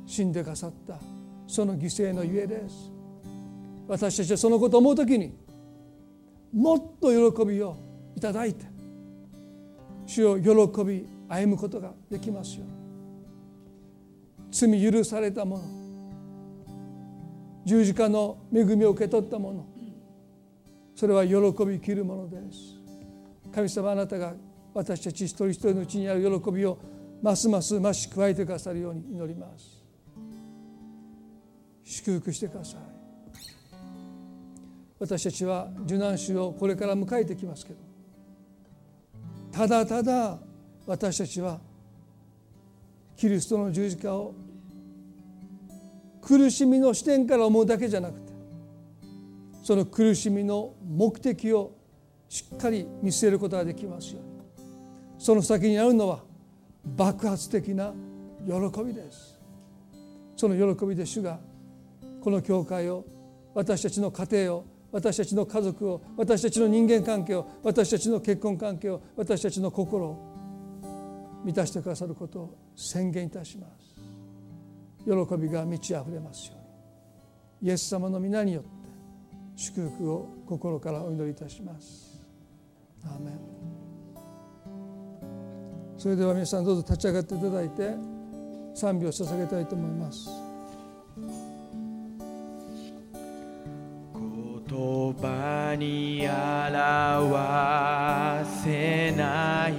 [0.07, 0.99] 死んでくださった。
[1.47, 2.93] その犠牲のゆえです。
[3.89, 5.35] 私たちはそのことを思う時に
[6.53, 7.76] もっと喜びを
[8.16, 8.64] いただいて
[10.07, 12.67] 主を喜び歩むことができますよ
[14.50, 15.64] 罪許されたもの
[17.64, 19.75] 十字架の恵みを受け取ったもの
[20.95, 22.76] それは喜びきるものです。
[23.53, 24.34] 神様あなたが
[24.72, 26.79] 私たち一人一人のうちにある喜びを
[27.22, 29.83] ますます増し加えてくださるように祈ります。
[31.84, 32.93] 祝福してください。
[35.05, 37.79] 私たちは受難週をこれから迎えてきますけど。
[39.53, 40.39] ただただ
[40.87, 41.61] 私たちは
[43.14, 44.35] キリストの十字架を
[46.22, 48.33] 苦しみの視点から思うだけじゃなくて
[49.63, 51.72] その苦しみの目的を
[52.31, 54.29] しっかり見据えることができますように。
[55.18, 56.21] その先にあるのは
[56.97, 57.93] 爆発的な
[58.47, 59.39] 喜びです。
[60.35, 61.39] その喜びで主が
[62.22, 63.05] この教会を
[63.55, 73.96] 私たちの家庭を私たちの家族を私たちの人間関係を私たちの結婚関係を私たちの心を満たしてくださることを宣言いたします。
[75.04, 76.54] 喜びが満ち溢れますよ
[77.61, 77.71] うに。
[77.71, 78.68] イエス様の皆によって
[79.57, 82.25] 祝福を心からお祈りいたします。
[83.04, 83.34] アーメン。
[85.99, 87.96] それでは皆さんどうぞ立ち上がっていただいて
[88.76, 90.43] 賛美を捧げたいと思います。
[95.21, 97.30] 葉に表
[98.63, 99.75] せない。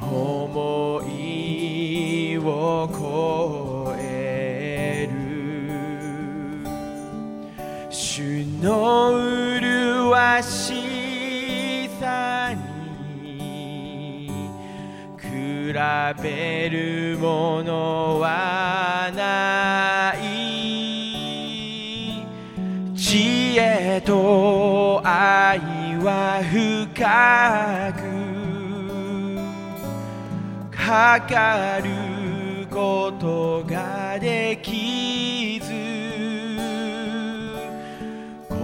[0.00, 5.14] 思いを超える。
[7.90, 9.12] 主の
[9.60, 14.30] 麗しさに
[15.18, 15.72] 比
[16.22, 19.83] べるものはない。
[23.54, 25.60] 知恵と愛
[26.02, 28.02] は深く
[30.76, 35.70] かかることができず
[38.50, 38.58] 言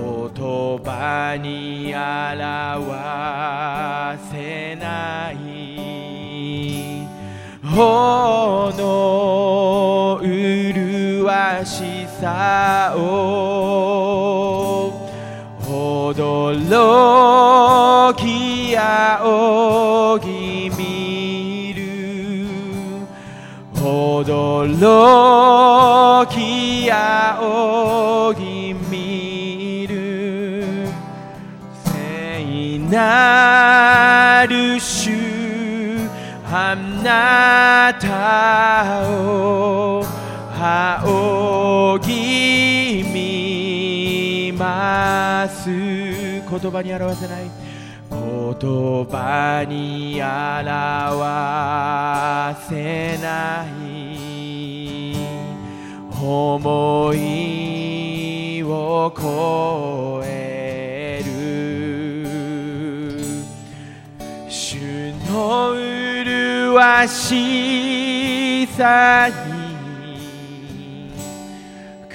[0.82, 2.90] 葉に表
[4.32, 5.36] せない
[7.64, 14.49] ほの麗しさを
[16.12, 22.48] 驚き仰ぎ見る。
[23.74, 30.88] 驚き仰ぎ見る。
[31.84, 34.80] 聖なる。
[34.80, 35.10] 主
[36.52, 36.74] あ
[37.04, 40.04] なたを
[40.58, 45.70] 仰ぎ見ます
[46.60, 47.50] 言葉に表せない。
[48.10, 48.18] 言
[49.06, 50.30] 葉に表
[52.68, 55.16] せない
[56.22, 61.30] 思いを超える。
[64.50, 69.59] 主の麗しさに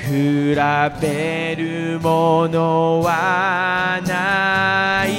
[0.06, 0.56] 比
[1.02, 5.10] べるものはない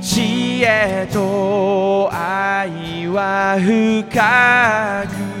[0.00, 5.34] 知恵と愛は深く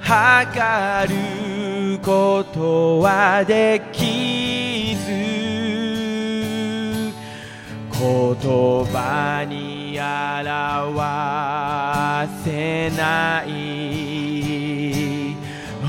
[0.00, 5.12] 測ることはできず
[7.92, 8.34] 言
[8.86, 10.56] 葉に表
[12.44, 13.85] せない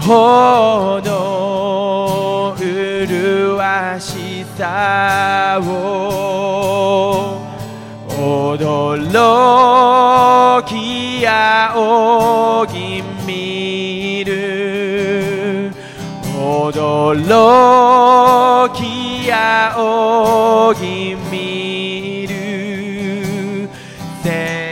[0.08, 5.66] ほど麗しさを
[8.08, 9.04] 驚
[10.64, 15.74] き仰ぎ見る。
[16.40, 17.14] 驚
[18.74, 23.68] き仰ぎ見る。
[24.24, 24.72] 聖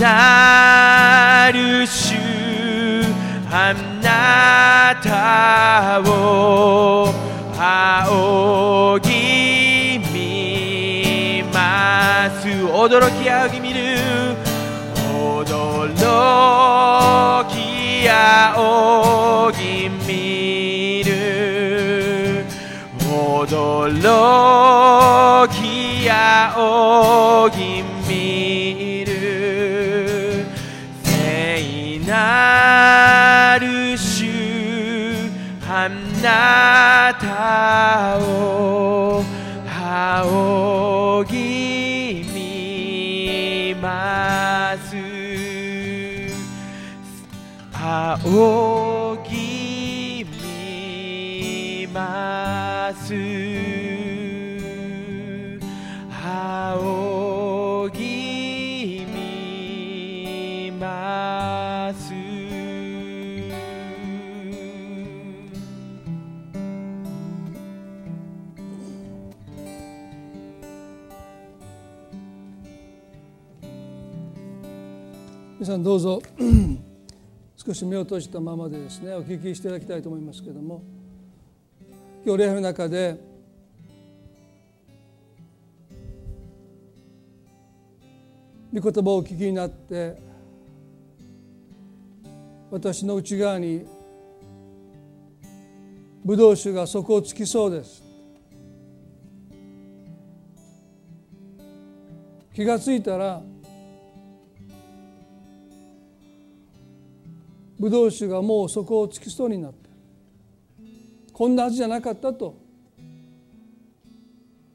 [0.00, 2.16] なる主
[3.48, 3.91] あな
[5.02, 7.12] たを
[7.58, 12.46] 仰ぎ見ます。
[12.48, 13.96] 驚き仰ぎ見る。
[14.94, 15.88] 驚
[17.48, 21.10] き仰ぎ見る。
[23.00, 23.88] 驚
[25.48, 27.71] き仰ぎ
[36.22, 39.24] なたを
[39.66, 42.22] 仰ぎ
[43.74, 44.96] 見ます
[47.74, 48.71] 青
[75.72, 76.20] さんどうぞ。
[77.56, 80.82] 少し目を閉じたままでですねお聞きしていただきたいと思いますけれども。
[82.24, 83.18] 今日礼拝の中で
[88.72, 90.16] 御言葉をお聞きになって
[92.70, 93.86] 私の内側に
[96.24, 98.02] ブドウ酒が底をつきそうです。
[102.54, 103.42] 気がついたら
[107.78, 109.90] ブドウ酒がもう底をつきそうになって
[111.32, 112.56] こんなはずじゃなかったと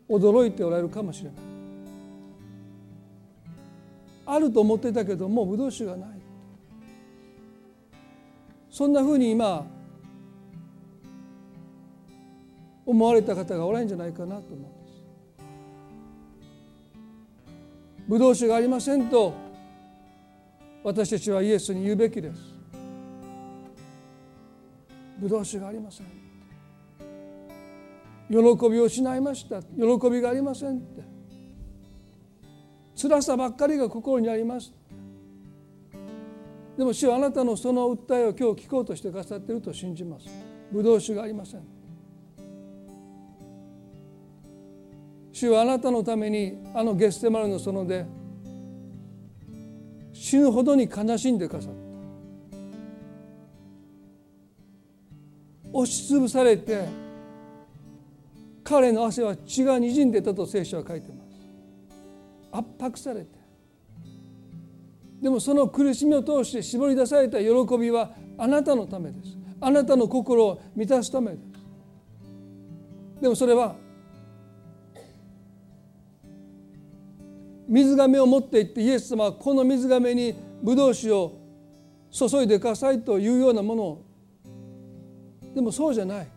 [0.10, 1.34] 驚いておられるかもしれない。
[4.26, 6.10] あると思ってたけどもうブドウ酒がない。
[8.70, 9.66] そんなふうに今
[12.86, 15.04] 思われた方がおられるんじゃないかなと思うんです。
[18.08, 19.34] ブドウ酒がありませんと
[20.84, 22.57] 私たちはイエスに言うべきです。
[25.20, 26.08] ブドウ酒がありません
[28.30, 28.36] 喜
[28.70, 29.62] びを失いました。
[29.62, 31.02] 喜びがありませんって。
[32.96, 34.74] 辛さばっかりが心にあります
[36.78, 40.28] でも主はあなたのその訴えを今日聞こうとしてくださっていると信じます。
[40.72, 41.62] ブドウ酒がありません。
[45.32, 48.06] 主はあなたのためにあのゲステマルの園で
[50.14, 51.87] 死ぬほどに悲しんでくださった。
[55.78, 56.88] 押しつぶされて
[58.64, 61.28] 彼の汗は血がにじんでたと聖書は書いてます。
[62.52, 63.28] 圧迫されて。
[65.22, 69.38] でもその苦しみを通して絞り出された喜びはあなたのためです。
[69.62, 71.44] あなたの心を満たすためです。
[73.22, 73.76] でもそれは
[77.68, 80.34] 水がを持っていってイエス様はこの水がに
[80.64, 81.38] ブドウ酒を
[82.10, 84.07] 注いでくださいというようなものを
[85.58, 86.28] でもそうじゃない。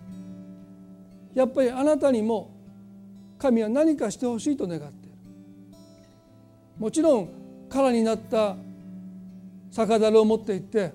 [1.35, 2.51] やっぱりあなたにも
[3.39, 5.17] 神は何かしてほしいと願っている。
[6.79, 7.29] もちろん
[7.69, 8.57] 空になった
[9.71, 10.95] 酒樽を持って行って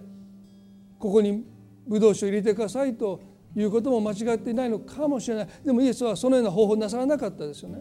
[0.98, 1.46] ここに
[1.88, 3.22] ブドウ酒を入れてくださいと
[3.56, 5.48] いうことも間違っていないのかもしれない。
[5.64, 7.78] でもイエスはそのような方法なさらなかったですよね。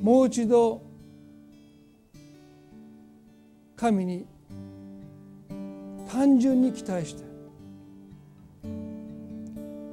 [0.00, 0.91] もう一度
[3.76, 4.26] 神に
[6.08, 7.22] 単純に期待して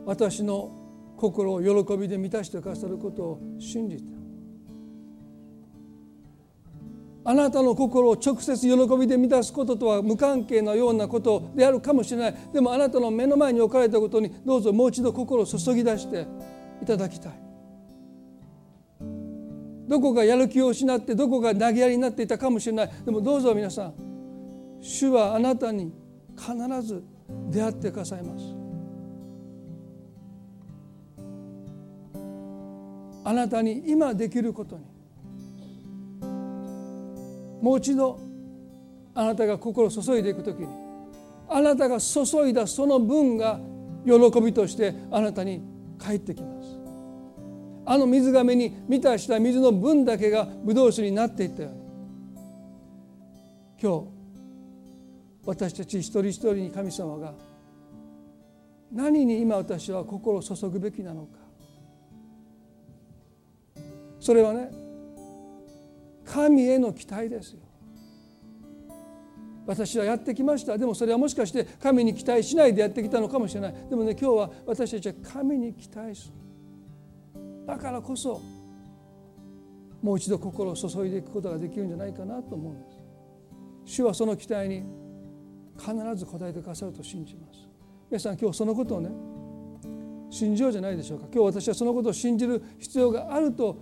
[0.06, 0.72] 私の
[1.18, 4.04] 心を喜びで満たしてくださることを信じて
[7.26, 12.36] あなたの心を直接喜びで満たすこととは無関係なようなことであるかもしれない。
[12.52, 16.26] でもあなたの目の前に置かれたことにどうぞもう一度心を注ぎ出して
[16.82, 17.49] いただきたい。
[19.90, 22.92] どこかやる気を失ってどこか投げやりになっていたかもしれない。
[23.04, 23.94] でもどうぞ皆さん
[24.80, 25.92] 主はあなたに
[26.38, 27.04] 必ず
[27.50, 28.46] 出会ってくださいます。
[33.24, 34.84] あなたに今できることに
[37.62, 38.20] もう一度
[39.16, 40.68] あなたが心を注いでいく時に
[41.50, 43.60] あなたが注いだその分が
[44.06, 45.62] 喜びとしてあなたに
[45.98, 46.79] 返ってきます。
[47.90, 51.80] あの水がめに満たした水の分だけがブドウ酒になっていったように。
[53.82, 54.08] 今日
[55.44, 57.34] 私たち一人一人に神様が
[58.94, 61.30] 何に今私は心を注ぐべきなのか。
[64.20, 64.70] それはね
[66.26, 67.60] 神への期待ですよ。
[69.66, 70.78] 私はやってきました。
[70.78, 73.74] でもそれはもしかして神に期待しないでやってきたのかもしれない。
[73.90, 76.39] でもね今日は私たちは神に期待する。
[77.70, 78.42] だからこそ
[80.02, 82.98] もう一度心を注いでいくことができるんじゃないかなと思うんです。
[83.86, 84.84] 主はその期待に
[85.78, 87.70] 必ず応えてくださると信じます。
[88.10, 89.12] 皆さん今日そのことをね
[90.32, 91.28] 信じようじゃないでしょうか。
[91.32, 93.78] 今日私はそのことを信じる必要があると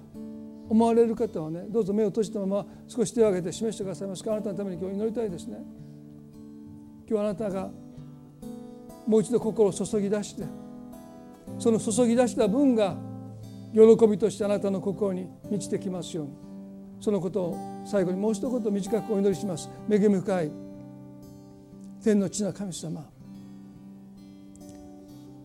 [0.68, 4.24] 思われる方はねどうぞ目を閉じたまま少し手を挙げて示してくださいます。
[4.24, 5.60] かあなたのために今日祈りたいですね。
[7.10, 7.70] 今日あなたが
[9.08, 10.44] もう一度心を注ぎ出して
[11.58, 13.07] その注ぎ出した分が
[13.74, 16.32] 喜びとしてあなたの心に満ちてきますように。
[17.00, 19.70] そのことを最後にもう一言短くお祈りします。
[19.90, 20.52] 恵み深い
[22.04, 23.06] 天の地の神様。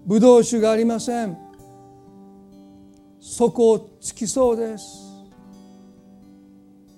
[0.06, 1.36] ブドウ酒がありません。
[3.20, 4.84] 底をつきそうです。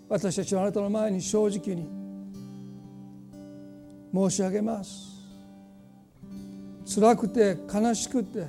[0.09, 1.88] 私たちはあなたの前に正直に
[4.14, 5.14] 申し上げます。
[6.94, 8.46] 辛くて悲しくて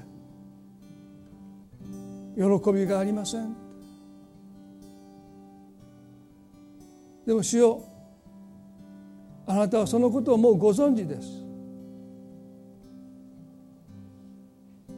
[2.36, 3.56] 喜びがありません。
[7.26, 7.84] でも主よ
[9.48, 11.44] あなたはそのことをもうご存知です。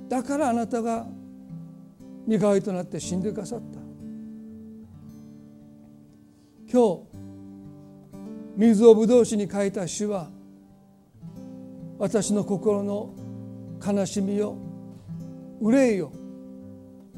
[0.09, 1.05] だからあなたが
[2.26, 3.80] 身代わりとなって死んでくださった。
[6.72, 7.01] 今日
[8.57, 10.30] 水をぶどう酒に変えた主は
[11.99, 13.14] 私の心の
[13.85, 14.57] 悲しみを
[15.61, 16.11] 憂いを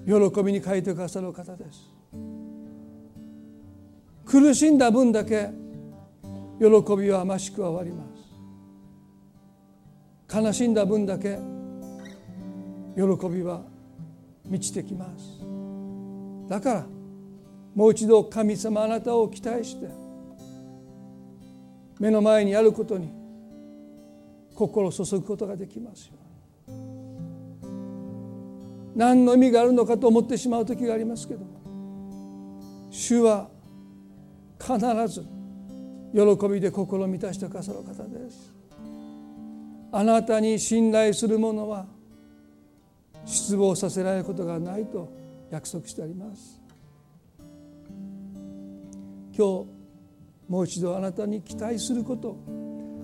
[0.05, 1.91] 喜びに変えてくださる方です。
[4.25, 5.49] 苦しんだ分だけ
[6.59, 6.65] 喜
[6.95, 8.03] びは増しくわりま
[10.27, 10.37] す。
[10.41, 11.39] 悲しんだ分だけ
[12.95, 13.61] 喜びは
[14.45, 15.39] 満ちてきます。
[16.49, 16.85] だから
[17.75, 19.87] もう一度神様あなたを期待して
[21.99, 23.09] 目の前にあることに
[24.55, 26.18] 心を注ぐことができますよ
[28.99, 31.45] 何の意味があるのかと思ってしまう時がありますけど
[32.91, 33.47] 主は
[34.59, 34.77] 必
[35.07, 35.25] ず
[36.13, 38.53] 喜びで心を満たしてくださる方です。
[39.93, 41.85] あなたに信頼する者は
[43.23, 45.09] 失望させられることがないと
[45.49, 46.61] 約束してあります。
[47.37, 47.47] 今
[49.37, 49.45] 日
[50.49, 52.35] もう一度あなたに期待すること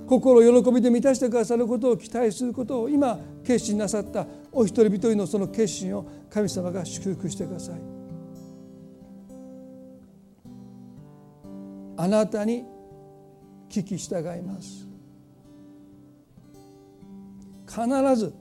[0.08, 7.76] 心喜びで満たしてくださることを期待することを今決心なさったお一人一人のその決心を神様が祝福してください。
[11.98, 12.64] あなたに
[13.70, 14.88] 聞き従います。
[17.68, 18.34] 必ず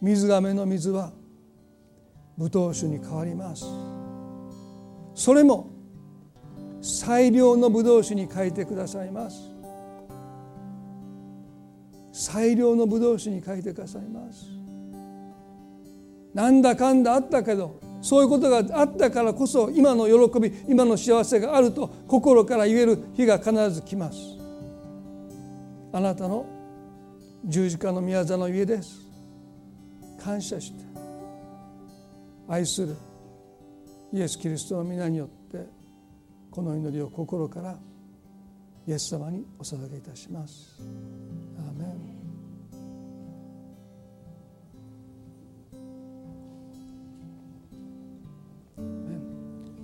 [0.00, 1.12] 水がめの水は
[2.38, 3.64] 葡萄酒に変わります。
[5.14, 5.68] それも
[6.80, 9.49] 最良の葡萄酒に変えてくださいます。
[12.12, 14.46] 最良の葡萄酒に変えてくださいます。
[16.34, 24.18] なんだかんだあったけどそういうことがあったからこそ今の喜び今の幸せがあると心から言える日が必ず来ます。
[25.92, 26.46] あなたの
[27.44, 29.00] 十字架の宮座の家です。
[30.22, 30.84] 感謝して
[32.48, 32.96] 愛する
[34.12, 35.66] イエス・キリストの皆によって
[36.50, 37.78] この祈りを心から
[38.86, 40.80] イエス様にお捧げいたします。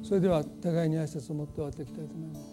[0.06, 2.46] それでは互いに挨拶を持って終わっていきたいと思います。